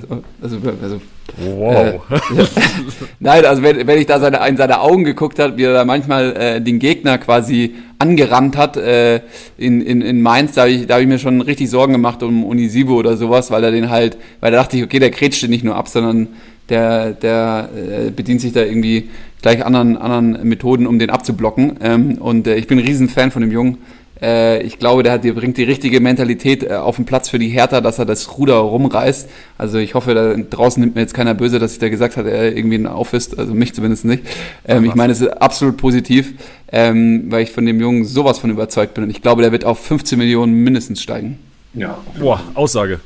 [0.42, 1.00] also, also
[1.36, 2.02] Wow.
[3.18, 5.84] Nein, also wenn, wenn ich da seine, in seine Augen geguckt habe, wie er da
[5.84, 9.20] manchmal äh, den Gegner quasi angerannt hat äh,
[9.56, 12.22] in, in, in Mainz, da habe ich, da hab ich mir schon richtig Sorgen gemacht
[12.22, 15.42] um Unisivo oder sowas, weil er den halt, weil da dachte ich, okay, der kretscht
[15.42, 16.28] den nicht nur ab, sondern
[16.68, 19.08] der, der äh, bedient sich da irgendwie
[19.42, 21.78] gleich anderen, anderen Methoden, um den abzublocken.
[21.82, 23.78] Ähm, und äh, ich bin ein Riesenfan von dem Jungen.
[24.20, 27.38] Äh, ich glaube, der, hat, der bringt die richtige Mentalität äh, auf den Platz für
[27.38, 29.28] die Hertha, dass er das Ruder rumreißt.
[29.58, 32.30] Also ich hoffe, da draußen nimmt mir jetzt keiner böse, dass ich da gesagt habe,
[32.30, 34.22] er irgendwie einen aufisst, also mich zumindest nicht.
[34.66, 36.34] Ähm, ich meine, es ist absolut positiv,
[36.70, 39.04] ähm, weil ich von dem Jungen sowas von überzeugt bin.
[39.04, 41.38] Und ich glaube, der wird auf 15 Millionen mindestens steigen.
[41.74, 43.00] Ja, Boah, Aussage.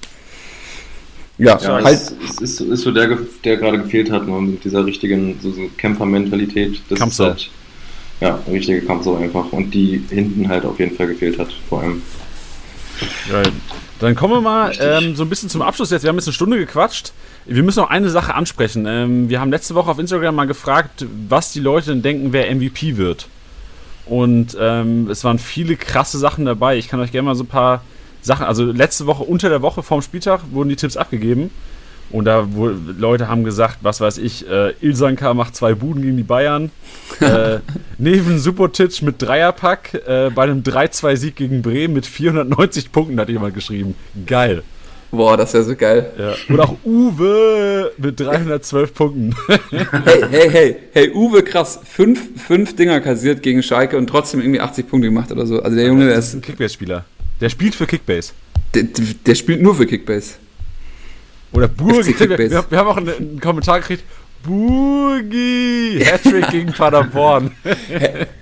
[1.39, 4.65] Ja, ja halt, es, es ist, ist so der, der gerade gefehlt hat, nur mit
[4.65, 6.81] dieser richtigen so, so Kämpfermentalität.
[6.91, 7.25] Das Kampfsau.
[7.25, 7.51] ist halt,
[8.21, 12.03] ja, richtige Kampfsau einfach und die hinten halt auf jeden Fall gefehlt hat, vor allem.
[13.31, 13.53] Geil.
[14.01, 16.03] Dann kommen wir mal ähm, so ein bisschen zum Abschluss jetzt.
[16.03, 17.13] Wir haben jetzt eine Stunde gequatscht.
[17.47, 18.87] Wir müssen noch eine Sache ansprechen.
[18.87, 22.55] Ähm, wir haben letzte Woche auf Instagram mal gefragt, was die Leute denn denken, wer
[22.55, 23.29] MVP wird.
[24.07, 26.79] Und ähm, es waren viele krasse Sachen dabei.
[26.79, 27.83] Ich kann euch gerne mal so ein paar
[28.23, 28.47] Sachen.
[28.47, 31.51] Also letzte Woche, unter der Woche vorm Spieltag, wurden die Tipps abgegeben.
[32.11, 36.17] Und da wo, Leute haben gesagt, was weiß ich, äh, Ilsanka macht zwei Buden gegen
[36.17, 36.71] die Bayern.
[37.21, 37.59] äh,
[37.99, 43.55] Neven Subotic mit Dreierpack äh, bei einem 3-2-Sieg gegen Bremen mit 490 Punkten, hat jemand
[43.55, 43.95] geschrieben.
[44.27, 44.63] Geil.
[45.11, 46.13] Boah, das wäre so geil.
[46.19, 46.35] Ja.
[46.49, 49.35] Und auch Uwe mit 312 Punkten.
[49.71, 51.81] hey, hey, hey, hey, Uwe, krass.
[51.83, 55.63] Fünf, fünf Dinger kassiert gegen Schalke und trotzdem irgendwie 80 Punkte gemacht oder so.
[55.63, 56.35] Also der Junge, der ist.
[56.35, 57.07] ein Kickbase-Spieler.
[57.41, 58.33] Der spielt für Kickbase.
[58.75, 58.85] Der,
[59.25, 60.35] der spielt nur für Kickbase.
[61.53, 62.15] Oder Burgi.
[62.19, 64.05] Wir, wir, haben auch einen, einen Kommentar gekriegt.
[64.43, 66.01] Burgi!
[66.05, 67.51] Hattrick gegen Paderborn.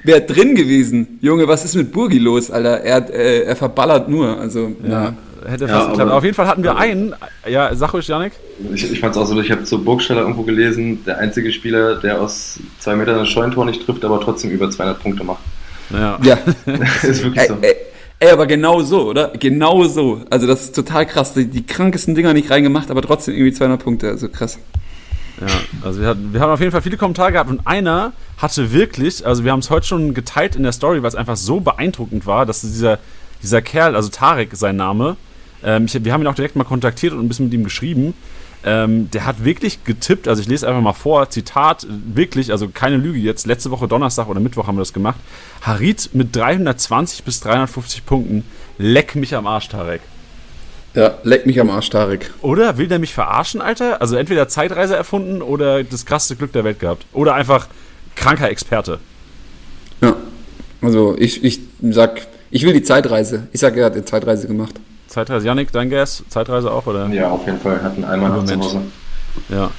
[0.04, 1.18] Wer drin gewesen?
[1.20, 2.80] Junge, was ist mit Burgi los, Alter?
[2.80, 4.38] Er, äh, er verballert nur.
[4.38, 5.12] Also, ja.
[5.12, 5.14] Na.
[5.48, 6.10] Hätte fast ja, geklappt.
[6.10, 7.14] Auf jeden Fall hatten wir einen.
[7.48, 8.32] Ja, sag ruhig, Janik.
[8.74, 11.96] Ich, ich fand es auch so, ich habe zur Burgsteller irgendwo gelesen, der einzige Spieler,
[11.96, 15.42] der aus zwei Metern das Scheuntor nicht trifft, aber trotzdem über 200 Punkte macht.
[15.90, 16.18] Ja.
[16.22, 16.38] ja.
[16.66, 17.58] das ist wirklich so.
[17.60, 17.76] Ey, ey,
[18.20, 19.32] ey, aber genau so, oder?
[19.38, 20.22] Genau so.
[20.30, 21.34] Also, das ist total krass.
[21.34, 24.08] Die, die krankesten Dinger nicht reingemacht, aber trotzdem irgendwie 200 Punkte.
[24.08, 24.58] Also, krass.
[25.40, 25.46] Ja,
[25.82, 29.26] also wir, hatten, wir haben auf jeden Fall viele Kommentare gehabt und einer hatte wirklich,
[29.26, 32.26] also wir haben es heute schon geteilt in der Story, weil es einfach so beeindruckend
[32.26, 32.98] war, dass dieser,
[33.42, 35.16] dieser Kerl, also Tarek sein Name,
[35.62, 38.14] ähm, ich, wir haben ihn auch direkt mal kontaktiert und ein bisschen mit ihm geschrieben.
[38.68, 42.96] Ähm, der hat wirklich getippt, also ich lese einfach mal vor, Zitat, wirklich, also keine
[42.96, 45.20] Lüge jetzt, letzte Woche Donnerstag oder Mittwoch haben wir das gemacht.
[45.62, 48.42] Harit mit 320 bis 350 Punkten,
[48.76, 50.00] leck mich am Arsch, Tarek.
[50.94, 52.32] Ja, leck mich am Arsch, Tarek.
[52.42, 54.00] Oder will der mich verarschen, Alter?
[54.00, 57.06] Also entweder Zeitreise erfunden oder das krasseste Glück der Welt gehabt.
[57.12, 57.68] Oder einfach
[58.16, 58.98] kranker Experte.
[60.02, 60.16] Ja,
[60.82, 61.60] also ich, ich
[61.90, 63.46] sag, ich will die Zeitreise.
[63.52, 64.74] Ich sag, er hat die Zeitreise gemacht.
[65.16, 66.24] Zeitreise, Janik, dein Guess?
[66.28, 67.08] Zeitreise auch, oder?
[67.08, 67.82] Ja, auf jeden Fall.
[67.82, 68.82] Hatten einmal nach zu Hause.
[69.48, 69.70] Ja.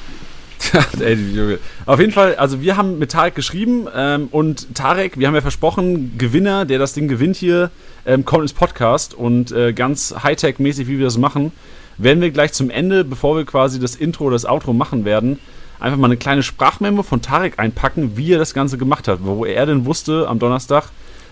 [0.99, 5.35] Ey, Auf jeden Fall, also wir haben mit Tarek geschrieben ähm, und Tarek, wir haben
[5.35, 7.69] ja versprochen, Gewinner, der das Ding gewinnt hier,
[8.07, 11.51] ähm, kommt ins Podcast und äh, ganz Hightech-mäßig, wie wir das machen,
[11.99, 15.37] werden wir gleich zum Ende, bevor wir quasi das Intro oder das Outro machen werden,
[15.79, 19.45] einfach mal eine kleine Sprachmemo von Tarek einpacken, wie er das Ganze gemacht hat, wo
[19.45, 20.85] er denn wusste am Donnerstag,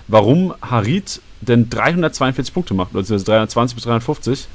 [0.08, 4.48] warum Harit denn 342 Punkte macht, beziehungsweise 320 bis 350.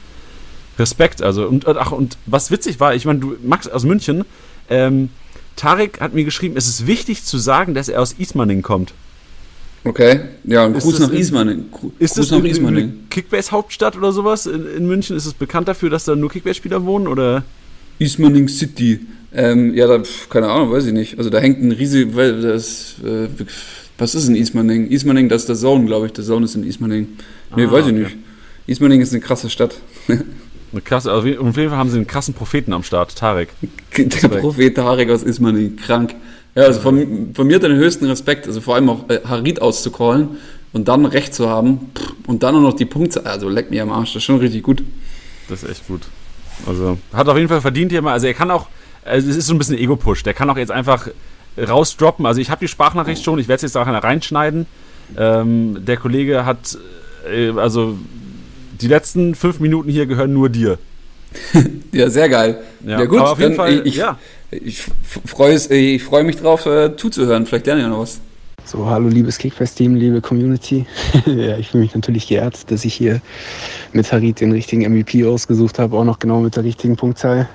[0.78, 1.47] Respekt, also.
[1.47, 4.24] Und, ach, und was witzig war, ich meine, du, Max aus München,
[4.68, 5.11] ähm,
[5.57, 8.95] Tarek hat mir geschrieben, es ist wichtig zu sagen, dass er aus Ismaning kommt.
[9.85, 11.66] Okay, ja, ein Gruß nach Ismaning.
[11.99, 13.07] Ist Gruß das nach Ismaning.
[13.09, 15.16] Kickbase-Hauptstadt oder sowas in, in, München?
[15.16, 17.07] Ist es bekannt dafür, dass da nur Kickbase-Spieler wohnen?
[17.07, 17.45] Oder?
[17.99, 19.01] Ismaning City.
[19.33, 21.18] Ähm, ja, da, keine Ahnung, weiß ich nicht.
[21.18, 23.28] Also da hängt ein riesig, das, äh,
[24.01, 24.88] was ist in Ismaning?
[24.88, 26.12] Ismaning, das ist der Zone, glaube ich.
[26.12, 27.09] Der Zone ist in Ismaning.
[27.55, 28.03] Nee, ah, weiß ich okay.
[28.03, 28.16] nicht.
[28.66, 29.76] Ismaning ist eine krasse Stadt.
[30.72, 33.48] Eine krasse, also auf jeden Fall haben sie einen krassen Propheten am Start, Tarek.
[33.98, 36.14] Der Prophet Tarek aus Ismaning, krank.
[36.55, 40.38] Ja, also von, von mir den höchsten Respekt, also vor allem auch äh, Harid auszucallen
[40.72, 41.90] und dann recht zu haben
[42.28, 44.62] und dann auch noch die Punkte, also leck mir am Arsch, das ist schon richtig
[44.62, 44.84] gut.
[45.48, 46.03] Das ist echt gut.
[46.68, 48.68] Also hat auf jeden Fall verdient hier mal, also er kann auch,
[49.05, 51.09] also es ist so ein bisschen Ego-Push, der kann auch jetzt einfach
[51.59, 54.66] rausdroppen, also ich habe die Sprachnachricht schon, ich werde es jetzt auch reinschneiden.
[55.16, 56.78] Ähm, der Kollege hat,
[57.28, 57.98] äh, also
[58.80, 60.78] die letzten fünf Minuten hier gehören nur dir.
[61.92, 62.61] ja, sehr geil.
[62.84, 64.18] Ja, ja gut, auf jeden Fall, ich, ja.
[64.51, 64.84] ich
[65.26, 67.46] freue ich freu mich drauf, äh, zuzuhören.
[67.46, 68.20] Vielleicht lernen wir noch was.
[68.64, 70.86] So, hallo liebes Kickfest-Team, liebe Community.
[71.26, 73.20] ja, ich fühle mich natürlich geehrt, dass ich hier
[73.92, 77.48] mit Harit den richtigen MVP ausgesucht habe, auch noch genau mit der richtigen Punktzahl.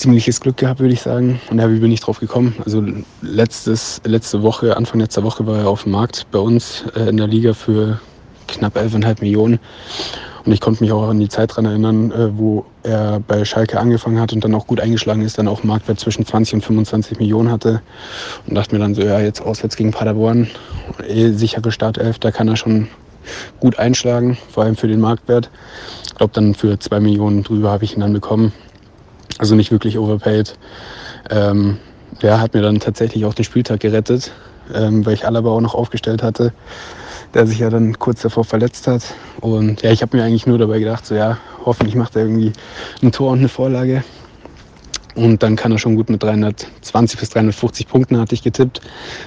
[0.00, 1.42] Ziemliches Glück gehabt, würde ich sagen.
[1.50, 2.54] Und wie bin ich drauf gekommen?
[2.64, 2.82] Also
[3.20, 7.18] letztes, letzte Woche, Anfang letzter Woche war er auf dem Markt bei uns äh, in
[7.18, 8.00] der Liga für
[8.48, 9.60] knapp 11,5 Millionen.
[10.46, 13.78] Und ich konnte mich auch an die Zeit daran erinnern, äh, wo er bei Schalke
[13.78, 17.18] angefangen hat und dann auch gut eingeschlagen ist, dann auch Marktwert zwischen 20 und 25
[17.18, 17.82] Millionen hatte.
[18.46, 20.48] Und dachte mir dann so, ja, jetzt auswärts gegen Paderborn,
[21.06, 22.88] eh sichere Startelf, da kann er schon
[23.60, 25.50] gut einschlagen, vor allem für den Marktwert.
[26.06, 28.54] Ich glaube, dann für 2 Millionen drüber habe ich ihn dann bekommen.
[29.38, 30.58] Also nicht wirklich overpaid.
[31.30, 31.78] Ähm,
[32.22, 34.32] der hat mir dann tatsächlich auch den Spieltag gerettet,
[34.74, 36.52] ähm, weil ich Alaba auch noch aufgestellt hatte
[37.34, 39.02] der sich ja dann kurz davor verletzt hat.
[39.40, 42.52] Und ja, ich habe mir eigentlich nur dabei gedacht, so ja, hoffentlich macht er irgendwie
[43.02, 44.04] ein Tor und eine Vorlage.
[45.16, 48.80] Und dann kann er schon gut mit 320 bis 350 Punkten, hatte ich getippt,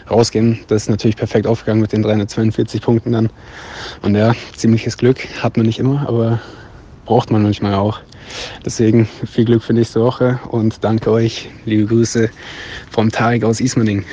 [0.10, 0.60] rausgehen.
[0.68, 3.30] Das ist natürlich perfekt aufgegangen mit den 342 Punkten dann.
[4.02, 6.40] Und ja, ziemliches Glück hat man nicht immer, aber
[7.06, 8.00] braucht man manchmal auch.
[8.66, 11.50] Deswegen viel Glück für nächste Woche und danke euch.
[11.66, 12.30] Liebe Grüße
[12.90, 14.06] vom Tarek aus Ismaning.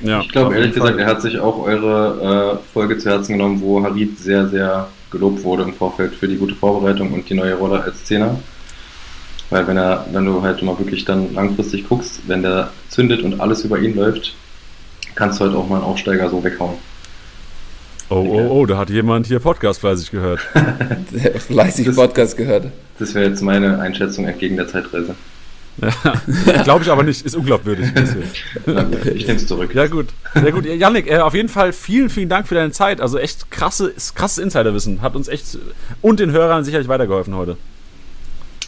[0.00, 3.60] Ja, ich glaube ehrlich gesagt, er hat sich auch eure äh, Folge zu Herzen genommen,
[3.60, 7.54] wo Harid sehr, sehr gelobt wurde im Vorfeld für die gute Vorbereitung und die neue
[7.54, 8.38] Rolle als Zehner.
[9.50, 13.40] Weil wenn er, wenn du halt mal wirklich dann langfristig guckst, wenn der zündet und
[13.40, 14.34] alles über ihn läuft,
[15.14, 16.76] kannst du halt auch mal einen Aufsteiger so weghauen.
[18.10, 20.40] Oh, oh, oh, da hat jemand hier Podcast fleißig gehört.
[21.46, 22.68] fleißig Podcast gehört.
[22.98, 25.14] Das wäre jetzt meine Einschätzung entgegen der Zeitreise.
[25.80, 27.86] Ja, glaube ich aber nicht, ist unglaubwürdig.
[29.14, 29.74] ich nehme es zurück.
[29.74, 30.06] Ja, gut.
[30.34, 30.66] Ja, gut.
[30.66, 33.00] Janik, äh, auf jeden Fall vielen, vielen Dank für deine Zeit.
[33.00, 35.02] Also echt krasse, krasses Insiderwissen.
[35.02, 35.58] Hat uns echt
[36.02, 37.56] und den Hörern sicherlich weitergeholfen heute.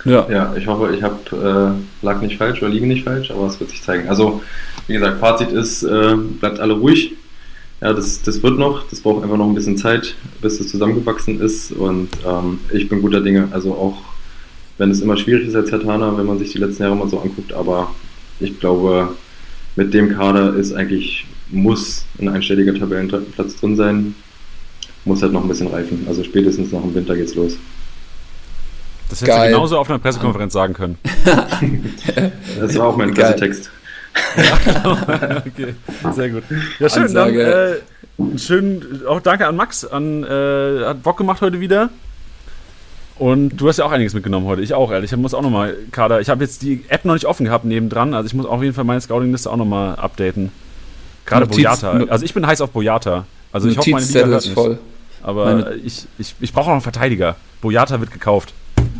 [0.05, 3.47] Ja, ja ich hoffe, ich habe äh, lag nicht falsch oder liege nicht falsch, aber
[3.47, 4.09] es wird sich zeigen.
[4.09, 4.43] Also,
[4.87, 7.13] wie gesagt, Fazit ist, äh, bleibt alle ruhig.
[7.81, 11.41] Ja, das, das wird noch, das braucht einfach noch ein bisschen Zeit, bis es zusammengewachsen
[11.41, 13.49] ist und ähm, ich bin guter Dinge.
[13.53, 13.97] Also auch
[14.81, 17.07] wenn es immer schwierig ist als Herr Tana, wenn man sich die letzten Jahre mal
[17.07, 17.95] so anguckt, aber
[18.41, 19.11] ich glaube,
[19.77, 24.15] mit dem Kader ist eigentlich, muss ein einstelliger Tabellenplatz drin sein,
[25.05, 26.07] muss halt noch ein bisschen reifen.
[26.09, 27.59] Also spätestens nach dem Winter geht's los.
[29.11, 30.97] Das hätte du genauso auf einer Pressekonferenz sagen können.
[32.59, 33.71] das war auch mein Pressetext.
[34.35, 35.75] Ja, okay,
[36.15, 36.45] sehr gut.
[36.79, 37.83] Ja, schön, Ansage.
[38.19, 41.91] dann äh, schön, auch danke an Max, an, äh, hat Bock gemacht heute wieder.
[43.21, 44.63] Und du hast ja auch einiges mitgenommen heute.
[44.63, 45.13] Ich auch, ehrlich.
[45.13, 46.23] Ich muss auch nochmal, Kader.
[46.23, 48.15] Ich habe jetzt die App noch nicht offen gehabt nebendran.
[48.15, 50.51] Also ich muss auf jeden Fall meine Scouting-Liste auch nochmal updaten.
[51.27, 52.07] Gerade Boyata.
[52.09, 53.27] Also ich bin heiß auf Boyata.
[53.53, 54.55] Also ich hoffe, meine Liga hört nicht.
[54.55, 54.79] voll.
[55.23, 57.37] Aber meine ich, ich, ich brauche auch einen Verteidiger.
[57.61, 58.55] Boyata wird gekauft.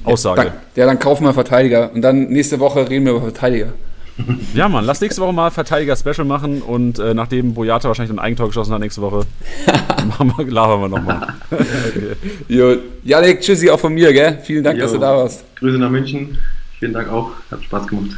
[0.05, 0.43] Aussage.
[0.43, 1.91] Ja, dann, ja, dann kaufen wir Verteidiger.
[1.91, 3.73] Und dann nächste Woche reden wir über Verteidiger.
[4.55, 8.49] Ja, Mann, lass nächste Woche mal Verteidiger-Special machen und äh, nachdem Boyata wahrscheinlich ein Eigentor
[8.49, 9.27] geschossen hat nächste Woche,
[10.09, 11.35] machen wir, labern wir nochmal.
[11.51, 12.17] okay.
[12.49, 14.39] Jo, Janik, tschüssi auch von mir, gell?
[14.43, 14.85] Vielen Dank, jo.
[14.85, 15.45] dass du da warst.
[15.57, 16.39] Grüße nach München.
[16.79, 17.31] Vielen Dank auch.
[17.51, 18.17] Hat Spaß gemacht.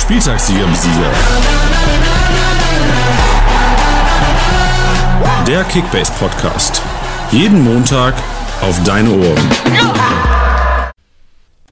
[0.00, 1.12] Spieltagssieger Sieger.
[5.46, 6.82] Der Kickbase Podcast.
[7.30, 8.14] Jeden Montag
[8.62, 10.37] auf deine Ohren.